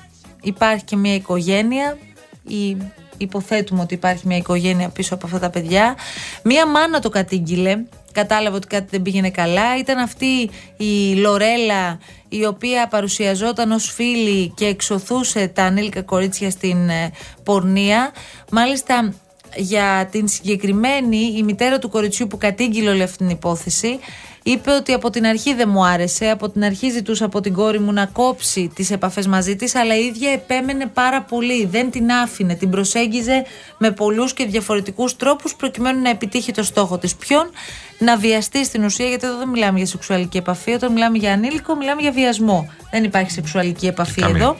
υπάρχει 0.43 0.85
και 0.85 0.97
μια 0.97 1.15
οικογένεια. 1.15 1.99
Ή 2.47 2.77
υποθέτουμε 3.17 3.81
ότι 3.81 3.95
υπάρχει 3.95 4.27
μια 4.27 4.37
οικογένεια 4.37 4.89
πίσω 4.89 5.15
από 5.15 5.27
αυτά 5.27 5.39
τα 5.39 5.51
παιδιά. 5.51 5.97
Μια 6.43 6.67
μάνα 6.67 7.01
το 7.01 7.09
κατήγγειλε. 7.09 7.79
Κατάλαβε 8.13 8.57
ότι 8.57 8.67
κάτι 8.67 8.87
δεν 8.91 9.03
πήγαινε 9.03 9.31
καλά. 9.31 9.79
Ήταν 9.79 9.99
αυτή 9.99 10.51
η 10.77 11.15
Λορέλα 11.15 11.99
η 12.29 12.45
οποία 12.45 12.89
παρουσιαζόταν 12.89 13.73
ως 13.73 13.93
φίλη 13.93 14.53
και 14.57 14.67
εξωθούσε 14.67 15.49
τα 15.49 15.65
ανήλικα 15.65 16.03
κορίτσια 16.03 16.51
στην 16.51 16.89
ε, 16.89 17.11
πορνεία. 17.45 18.13
Μάλιστα 18.51 19.13
για 19.57 20.09
την 20.11 20.29
συγκεκριμένη 20.29 21.35
η 21.37 21.43
μητέρα 21.43 21.79
του 21.79 21.89
κοριτσιού 21.89 22.27
που 22.27 22.39
κατήγγειλε 22.39 22.91
όλη 22.91 23.03
αυτή 23.03 23.17
την 23.17 23.29
υπόθεση 23.29 23.99
είπε 24.43 24.71
ότι 24.71 24.93
από 24.93 25.11
την 25.11 25.27
αρχή 25.27 25.55
δεν 25.55 25.69
μου 25.69 25.85
άρεσε, 25.85 26.31
από 26.31 26.49
την 26.49 26.65
αρχή 26.65 26.91
ζητούσα 26.91 27.25
από 27.25 27.41
την 27.41 27.53
κόρη 27.53 27.79
μου 27.81 27.93
να 27.93 28.07
κόψει 28.07 28.71
τις 28.75 28.91
επαφές 28.91 29.27
μαζί 29.27 29.57
της 29.57 29.75
αλλά 29.75 29.97
η 29.97 30.05
ίδια 30.05 30.33
επέμενε 30.33 30.87
πάρα 30.87 31.23
πολύ, 31.23 31.67
δεν 31.67 31.91
την 31.91 32.13
άφηνε, 32.13 32.55
την 32.55 32.71
προσέγγιζε 32.71 33.45
με 33.79 33.91
πολλούς 33.91 34.33
και 34.35 34.45
διαφορετικούς 34.47 35.17
τρόπους 35.17 35.55
προκειμένου 35.55 36.03
να 36.03 36.11
επιτύχει 36.11 36.53
το 36.53 36.63
στόχο 36.63 36.99
της. 36.99 37.17
Ποιον; 37.17 37.51
Να 37.99 38.17
βιαστεί 38.17 38.65
στην 38.65 38.85
ουσία, 38.85 39.07
γιατί 39.07 39.27
εδώ 39.27 39.37
δεν 39.39 39.49
μιλάμε 39.49 39.79
για 39.79 39.87
σεξουαλική 39.87 40.37
επαφή, 40.37 40.73
όταν 40.73 40.93
μιλάμε 40.93 41.19
για 41.19 41.33
ανήλικο 41.33 41.75
μιλάμε 41.75 42.01
για 42.01 42.13
βιασμό. 42.13 42.73
Δεν 42.91 43.05
υπάρχει 43.05 43.31
σεξουαλική 43.31 43.87
επαφή 43.87 44.21
Καμία. 44.21 44.37
εδώ. 44.37 44.57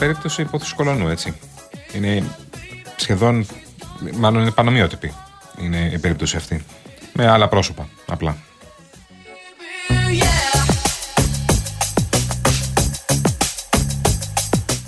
Περίπτωση 0.00 0.42
υπόθεση 0.42 0.74
κολονού, 0.74 1.08
έτσι. 1.08 1.34
Είναι 1.94 2.24
σχεδόν, 2.96 3.46
μάλλον 4.14 4.40
είναι 4.40 4.50
πανομοιότυπη. 4.50 5.12
Είναι 5.58 5.90
η 5.92 5.98
περίπτωση 5.98 6.36
αυτή. 6.36 6.64
Με 7.12 7.28
άλλα 7.28 7.48
πρόσωπα, 7.48 7.88
απλά. 8.06 8.36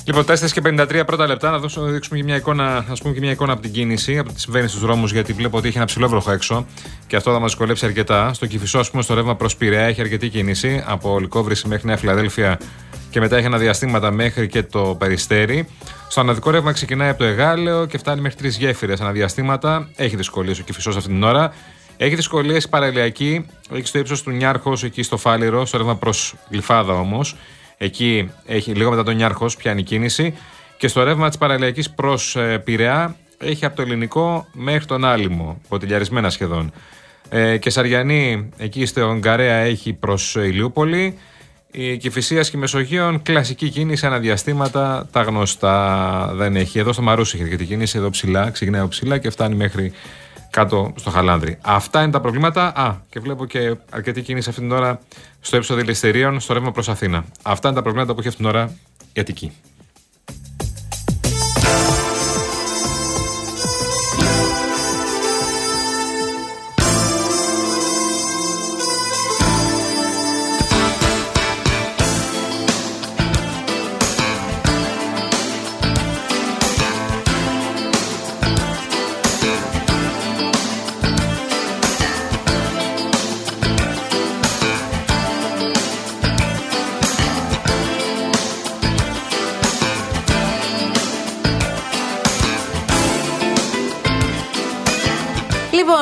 Λοιπόν, 0.04 0.24
4 0.24 0.50
και 0.52 0.60
53 0.64 1.02
πρώτα 1.06 1.26
λεπτά 1.26 1.50
να 1.50 1.58
δώσω, 1.58 1.80
να 1.80 1.90
δείξουμε 1.90 2.18
και 2.18 2.24
μια 2.24 2.36
εικόνα, 2.36 2.84
ας 2.90 3.00
πούμε 3.00 3.14
και 3.14 3.20
μια 3.20 3.30
εικόνα 3.30 3.52
από 3.52 3.62
την 3.62 3.72
κίνηση, 3.72 4.18
από 4.18 4.32
τις 4.32 4.42
συμβαίνει 4.42 4.68
στους 4.68 4.80
δρόμους, 4.80 5.12
γιατί 5.12 5.32
βλέπω 5.32 5.56
ότι 5.56 5.68
έχει 5.68 5.76
ένα 5.76 5.86
ψηλό 5.86 6.08
βροχό 6.08 6.30
έξω 6.30 6.66
και 7.06 7.16
αυτό 7.16 7.32
θα 7.32 7.38
μας 7.38 7.50
δυσκολέψει 7.50 7.86
αρκετά. 7.86 8.32
Στο 8.32 8.46
Κυφισό, 8.46 8.78
ας 8.78 8.90
πούμε, 8.90 9.02
στο 9.02 9.14
ρεύμα 9.14 9.36
προς 9.36 9.56
Πειραιά 9.56 9.82
έχει 9.82 10.00
αρκετή 10.00 10.28
κίνηση 10.28 10.82
από 10.86 11.18
Λικόβρηση 11.18 11.68
μέχρι 11.68 11.86
Νέα 11.86 11.96
Φιλαδέλφια 11.96 12.58
και 13.12 13.20
μετά 13.20 13.36
έχει 13.36 13.46
αναδιαστήματα 13.46 14.10
μέχρι 14.10 14.46
και 14.48 14.62
το 14.62 14.96
Περιστέρι. 14.98 15.68
Στο 16.08 16.20
αναδικό 16.20 16.50
ρεύμα 16.50 16.72
ξεκινάει 16.72 17.08
από 17.08 17.18
το 17.18 17.24
Εγάλεο 17.24 17.86
και 17.86 17.98
φτάνει 17.98 18.20
μέχρι 18.20 18.38
τρεις 18.38 18.56
γέφυρες 18.56 19.00
αναδιαστήματα. 19.00 19.88
Έχει 19.96 20.16
δυσκολίες 20.16 20.58
ο 20.58 20.62
Κυφισός 20.62 20.96
αυτή 20.96 21.08
την 21.08 21.22
ώρα. 21.22 21.52
Έχει 21.96 22.14
δυσκολίες 22.14 22.68
παραλιακή, 22.68 23.46
έχει 23.72 23.86
στο 23.86 23.98
ύψος 23.98 24.22
του 24.22 24.30
Νιάρχος, 24.30 24.84
εκεί 24.84 25.02
στο 25.02 25.16
Φάληρο, 25.16 25.66
στο 25.66 25.78
ρεύμα 25.78 25.96
προς 25.96 26.34
Γλυφάδα 26.50 26.92
όμως. 26.92 27.36
Εκεί 27.76 28.30
έχει 28.46 28.72
λίγο 28.72 28.90
μετά 28.90 29.02
τον 29.02 29.14
Νιάρχος, 29.16 29.56
πιάνει 29.56 29.82
κίνηση. 29.82 30.34
Και 30.76 30.88
στο 30.88 31.02
ρεύμα 31.02 31.28
της 31.28 31.38
παραλιακής 31.38 31.90
προς 31.90 32.36
Πειραιά 32.64 33.16
έχει 33.38 33.64
από 33.64 33.76
το 33.76 33.82
ελληνικό 33.82 34.46
μέχρι 34.52 34.84
τον 34.84 35.04
Άλυμο, 35.04 35.60
ποτηλιαρισμένα 35.68 36.30
σχεδόν. 36.30 36.72
Ε, 37.28 37.56
και 37.56 37.70
Σαριανή, 37.70 38.48
εκεί 38.56 38.86
στο 38.86 39.16
Γκαρέα 39.18 39.56
έχει 39.56 39.92
προς 39.92 40.34
Ηλιούπολη. 40.34 41.18
Η 41.74 41.96
Κυφυσίας 41.96 42.50
και 42.50 42.56
η 42.56 42.60
Μεσογείων, 42.60 43.22
κλασική 43.22 43.68
κίνηση, 43.68 44.06
αναδιαστήματα, 44.06 45.08
τα 45.12 45.22
γνωστά 45.22 46.32
δεν 46.34 46.56
έχει. 46.56 46.78
Εδώ 46.78 46.92
στο 46.92 47.02
Μαρούσι 47.02 47.36
έχει 47.36 47.44
αρκετή 47.44 47.64
κίνηση, 47.64 47.98
εδώ 47.98 48.10
ψηλά, 48.10 48.50
ξεκινάει 48.50 48.80
από 48.80 48.88
ψηλά 48.88 49.18
και 49.18 49.30
φτάνει 49.30 49.54
μέχρι 49.54 49.92
κάτω 50.50 50.92
στο 50.96 51.10
Χαλάνδρη. 51.10 51.58
Αυτά 51.62 52.02
είναι 52.02 52.10
τα 52.10 52.20
προβλήματα. 52.20 52.66
Α, 52.76 52.96
και 53.10 53.20
βλέπω 53.20 53.46
και 53.46 53.76
αρκετή 53.90 54.22
κίνηση 54.22 54.48
αυτή 54.48 54.60
την 54.60 54.72
ώρα 54.72 55.00
στο 55.40 55.56
ύψος 55.56 55.76
Δηληστηρίων, 55.76 56.40
στο 56.40 56.52
ρεύμα 56.52 56.72
προς 56.72 56.88
Αθήνα. 56.88 57.24
Αυτά 57.42 57.68
είναι 57.68 57.76
τα 57.76 57.82
προβλήματα 57.82 58.12
που 58.14 58.18
έχει 58.18 58.28
αυτή 58.28 58.40
την 58.40 58.50
ώρα 58.50 58.72
η 59.12 59.20
Αττική. 59.20 59.52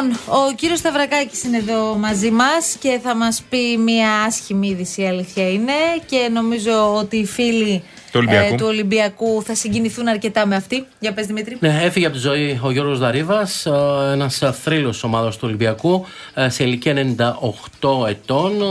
Λοιπόν, 0.02 0.18
ο 0.26 0.52
κύριος 0.54 0.78
Σταυρακάκης 0.78 1.44
είναι 1.44 1.56
εδώ 1.56 1.94
μαζί 1.94 2.30
μας 2.30 2.76
και 2.80 3.00
θα 3.02 3.14
μας 3.14 3.42
πει 3.48 3.76
μια 3.76 4.22
άσχημη 4.22 4.68
είδηση, 4.68 5.02
η 5.02 5.06
αλήθεια 5.06 5.50
είναι. 5.50 5.72
Και 6.06 6.28
νομίζω 6.32 6.94
ότι 6.94 7.16
οι 7.16 7.26
φίλοι 7.26 7.82
Του 8.12 8.18
Ολυμπιακού. 8.18 8.54
του 8.56 8.66
Ολυμπιακού 8.66 9.42
θα 9.42 9.54
συγκινηθούν 9.54 10.08
αρκετά 10.08 10.46
με 10.46 10.56
αυτή. 10.56 10.86
Για 10.98 11.12
πες 11.12 11.26
Δημήτρη. 11.26 11.56
Ναι, 11.60 11.80
έφυγε 11.82 12.06
από 12.06 12.14
τη 12.14 12.20
ζωή 12.20 12.60
ο 12.62 12.70
Γιώργος 12.70 12.98
Δαρίβας, 12.98 13.66
ε, 13.66 13.70
ένας 14.12 14.42
θρύλος 14.62 14.92
της 14.92 15.02
ομάδας 15.02 15.36
του 15.36 15.42
Ολυμπιακού, 15.46 16.06
ε, 16.34 16.48
σε 16.48 16.64
ηλικία 16.64 16.92
98 16.92 18.06
ετών. 18.08 18.52
Ε, 18.62 18.64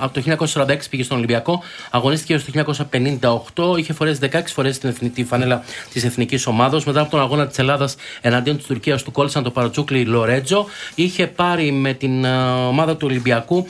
Από 0.00 0.10
το 0.12 0.20
1946 0.20 0.88
πήγε 0.88 1.02
στον 1.02 1.16
Ολυμπιακό, 1.16 1.62
αγωνίστηκε 1.90 2.32
έως 2.32 2.44
το 2.44 2.50
1958, 2.50 3.76
είχε 3.76 3.92
φορέσει 3.92 4.18
16 4.18 4.52
φορές 4.54 4.78
την 4.78 4.88
εθνική 4.88 5.24
φανέλα 5.24 5.62
της 5.92 6.04
εθνικής 6.04 6.46
ομάδας. 6.46 6.84
Μετά 6.84 7.00
από 7.00 7.10
τον 7.10 7.20
αγώνα 7.20 7.46
της 7.46 7.58
Ελλάδας 7.58 7.96
εναντίον 8.20 8.56
της 8.56 8.66
Τουρκίας 8.66 9.02
του 9.02 9.12
κόλλησαν 9.12 9.42
το 9.42 9.50
παρατσούκλι 9.50 10.04
Λορέτζο. 10.04 10.66
Είχε 10.94 11.26
πάρει 11.26 11.72
με 11.72 11.92
την 11.92 12.24
ε, 12.24 12.38
ομάδα 12.68 12.96
του 12.96 13.06
Ολυμπιακού 13.10 13.66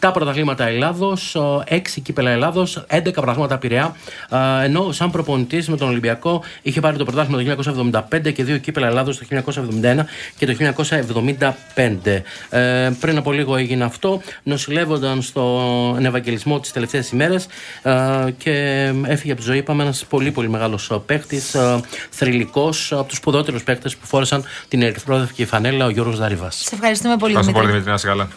7 0.00 0.10
πρωταθλήματα 0.12 0.66
Ελλάδος, 0.66 1.36
6 1.68 2.00
κύπελα 2.02 2.30
Ελλάδος, 2.30 2.84
11 2.88 3.12
πρωταθλήματα 3.12 3.58
Πειραιά. 3.58 3.96
ε, 4.30 4.64
Ενώ 4.64 4.92
σαν 4.92 5.10
προπονητής 5.10 5.68
με 5.68 5.76
τον 5.76 5.88
Ολυμπιακό 5.88 6.42
είχε 6.62 6.80
πάρει 6.80 6.96
το 6.96 7.04
πρωτάθλημα 7.04 7.56
το 7.56 7.64
1975 8.22 8.32
και 8.32 8.44
2 8.44 8.58
κύπελα 8.58 8.86
Ελλάδος 8.86 9.18
το 9.18 9.24
1971 9.24 10.04
και 10.36 10.46
το 10.46 10.52
1975. 10.52 12.22
Ε, 12.50 12.90
πριν 13.00 13.16
από 13.16 13.32
λίγο 13.32 13.56
έγινε 13.56 13.84
αυτό, 13.84 14.20
νοσηλεύονταν 14.42 15.22
στον 15.22 16.04
Ευαγγελισμό 16.04 16.60
τις 16.60 16.72
τελευταίες 16.72 17.10
ημέρες 17.10 17.46
ε, 17.82 17.90
και 18.38 18.50
έφυγε 19.06 19.32
από 19.32 19.40
τη 19.40 19.46
ζωή. 19.46 19.58
Είπαμε 19.58 19.82
ένας 19.82 20.04
πολύ 20.08 20.30
πολύ 20.30 20.48
μεγάλος 20.48 20.90
παίχτη, 21.06 21.36
ε, 21.36 21.76
θρηλυκός, 22.10 22.92
από 22.92 23.04
τους 23.08 23.16
σπουδότερου 23.16 23.58
παίχτε 23.58 23.88
που 24.00 24.06
φόρεσαν 24.06 24.44
την 24.68 24.82
ερυθρόδευκη 24.82 25.44
φανέλα, 25.44 25.84
ο 25.84 25.88
Γιώργος 25.88 26.18
Δαριβά. 26.18 26.50
Σε 26.50 26.74
ευχαριστούμε 26.74 27.16
πολύ, 27.16 27.32
Ευχαριστώ 27.32 27.58
πολύ, 27.60 27.72
Δημήτρη. 27.72 27.90
Δημήτρη, 27.90 27.90
να 27.90 27.94
είσαι 27.94 28.06
καλά. 28.06 28.28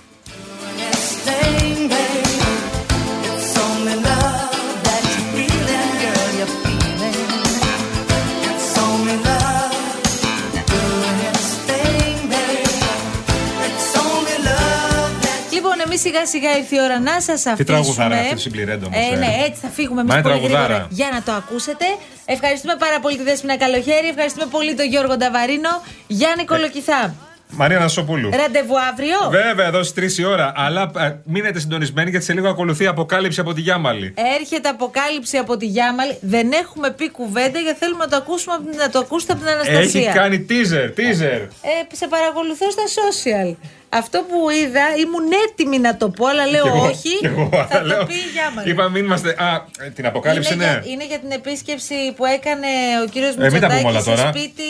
Λοιπόν, 15.53 15.79
εμείς 15.85 16.01
σιγά 16.01 16.25
σιγά 16.25 16.57
ήρθε 16.57 16.75
η 16.75 16.79
ώρα 16.79 16.99
να 16.99 17.11
σας 17.11 17.27
αφήσουμε. 17.29 17.55
Τι 17.55 17.63
τραγουδάρα 17.63 18.15
αυτή 18.15 18.33
του 18.33 18.39
συμπληρέντο 18.39 18.85
όμως, 18.85 18.99
Ε, 18.99 19.13
ε. 19.13 19.17
ναι, 19.17 19.31
έτσι 19.45 19.59
θα 19.61 19.67
φύγουμε 19.69 20.03
Μα 20.03 20.13
εμείς 20.13 20.25
είναι 20.25 20.33
πολύ 20.33 20.43
γρήγορα 20.45 20.65
τραγουδάρα. 20.65 20.87
για 20.89 21.09
να 21.13 21.21
το 21.23 21.31
ακούσετε. 21.31 21.85
Ευχαριστούμε 22.25 22.75
πάρα 22.79 22.99
πολύ 22.99 23.17
τη 23.17 23.23
Δέσποινα 23.23 23.57
Καλοχέρη. 23.57 24.07
Ευχαριστούμε 24.07 24.45
πολύ 24.45 24.75
τον 24.75 24.85
Γιώργο 24.87 25.17
Νταβαρίνο. 25.17 25.69
Γιάννη 26.07 26.45
Κολοκυθά. 26.45 27.15
Μαρία 27.49 27.79
Νασοπούλου. 27.79 28.29
Ραντεβού 28.29 28.73
αύριο; 28.91 29.17
Βέβαια, 29.29 29.65
εδώ 29.67 29.83
στις 29.83 30.15
3 30.15 30.19
η 30.19 30.23
ώρα. 30.25 30.51
Αλλά 30.55 30.91
ε, 30.97 31.15
μείνετε 31.23 31.59
συντονισμένοι 31.59 32.09
γιατί 32.09 32.25
σε 32.25 32.33
λίγο 32.33 32.47
ακολουθεί 32.49 32.87
αποκάλυψη 32.87 33.39
από 33.39 33.53
τη 33.53 33.61
Γιάμαλη. 33.61 34.13
Έρχεται 34.39 34.69
αποκάλυψη 34.69 35.37
από 35.37 35.57
τη 35.57 35.65
Γιάμαλη. 35.65 36.17
Δεν 36.21 36.51
έχουμε 36.51 36.91
πει 36.91 37.09
κουβέντα 37.11 37.59
γιατί 37.59 37.77
θέλουμε 37.79 38.03
να 38.03 38.09
το, 38.09 38.15
ακούσουμε, 38.15 38.53
από 38.55 38.63
την- 38.69 38.77
να 38.79 38.89
το 38.89 38.99
ακούσετε 38.99 39.31
από 39.33 39.41
την 39.41 39.51
Αναστασία. 39.51 39.79
Έχει 40.09 40.17
κάνει 40.17 40.45
teaser, 40.49 40.85
teaser. 40.99 41.39
Ε, 41.61 41.95
σε 41.95 42.07
παρακολουθώ 42.07 42.65
στα 42.71 42.83
social. 42.97 43.55
Αυτό 43.89 44.19
που 44.29 44.49
είδα 44.49 44.81
ήμουν 45.03 45.27
έτοιμη 45.49 45.79
να 45.79 45.97
το 45.97 46.09
πω, 46.09 46.25
αλλά 46.27 46.45
λέω 46.45 46.63
Κι 46.63 46.67
εγώ, 46.69 46.85
όχι. 46.85 47.17
κι 47.19 47.25
εγώ, 47.25 47.49
θα 47.69 47.83
λέω. 47.83 47.99
το 47.99 48.05
πει 48.05 48.13
η 48.13 48.17
Γιάμαλη. 48.33 48.69
Είπα, 48.69 48.89
μην 48.89 49.03
είμαστε. 49.05 49.29
Α, 49.43 49.65
ε, 49.85 49.89
την 49.89 50.05
αποκάλυψη, 50.05 50.53
είναι, 50.53 50.65
ναι. 50.65 50.71
για, 50.71 50.91
είναι 50.91 51.05
για 51.05 51.19
την 51.19 51.31
επίσκεψη 51.31 51.95
που 52.15 52.25
έκανε 52.25 52.67
ο 53.05 53.09
κύριος 53.09 53.35
Ε, 53.35 53.49
μην 53.51 53.61
τα 53.61 53.67
πούμε 53.67 53.81
Μητσοτάκης 53.81 53.85
όλα 53.85 53.99
στο 53.99 54.11
τώρα. 54.15 54.27
σπίτι 54.29 54.63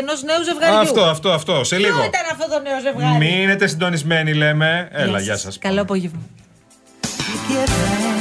ενός 0.00 0.22
νέου 0.22 0.42
ζευγαριού. 0.44 0.76
Αυτό, 0.78 1.02
αυτό, 1.04 1.30
αυτό. 1.30 1.64
Σε 1.64 1.76
Ποιο 1.76 1.86
λίγο. 1.86 1.98
ήταν 2.04 2.24
αυτό 2.32 2.46
το 2.54 2.60
νέο 2.60 2.80
ζευγάρι; 2.80 3.16
Μείνετε 3.18 3.66
συντονισμένοι, 3.66 4.32
λέμε. 4.34 4.88
Έλα, 4.92 5.20
γεια 5.20 5.36
σας. 5.36 5.58
Καλό 5.58 5.80
απόγευμα. 5.82 6.20
Get 7.50 8.19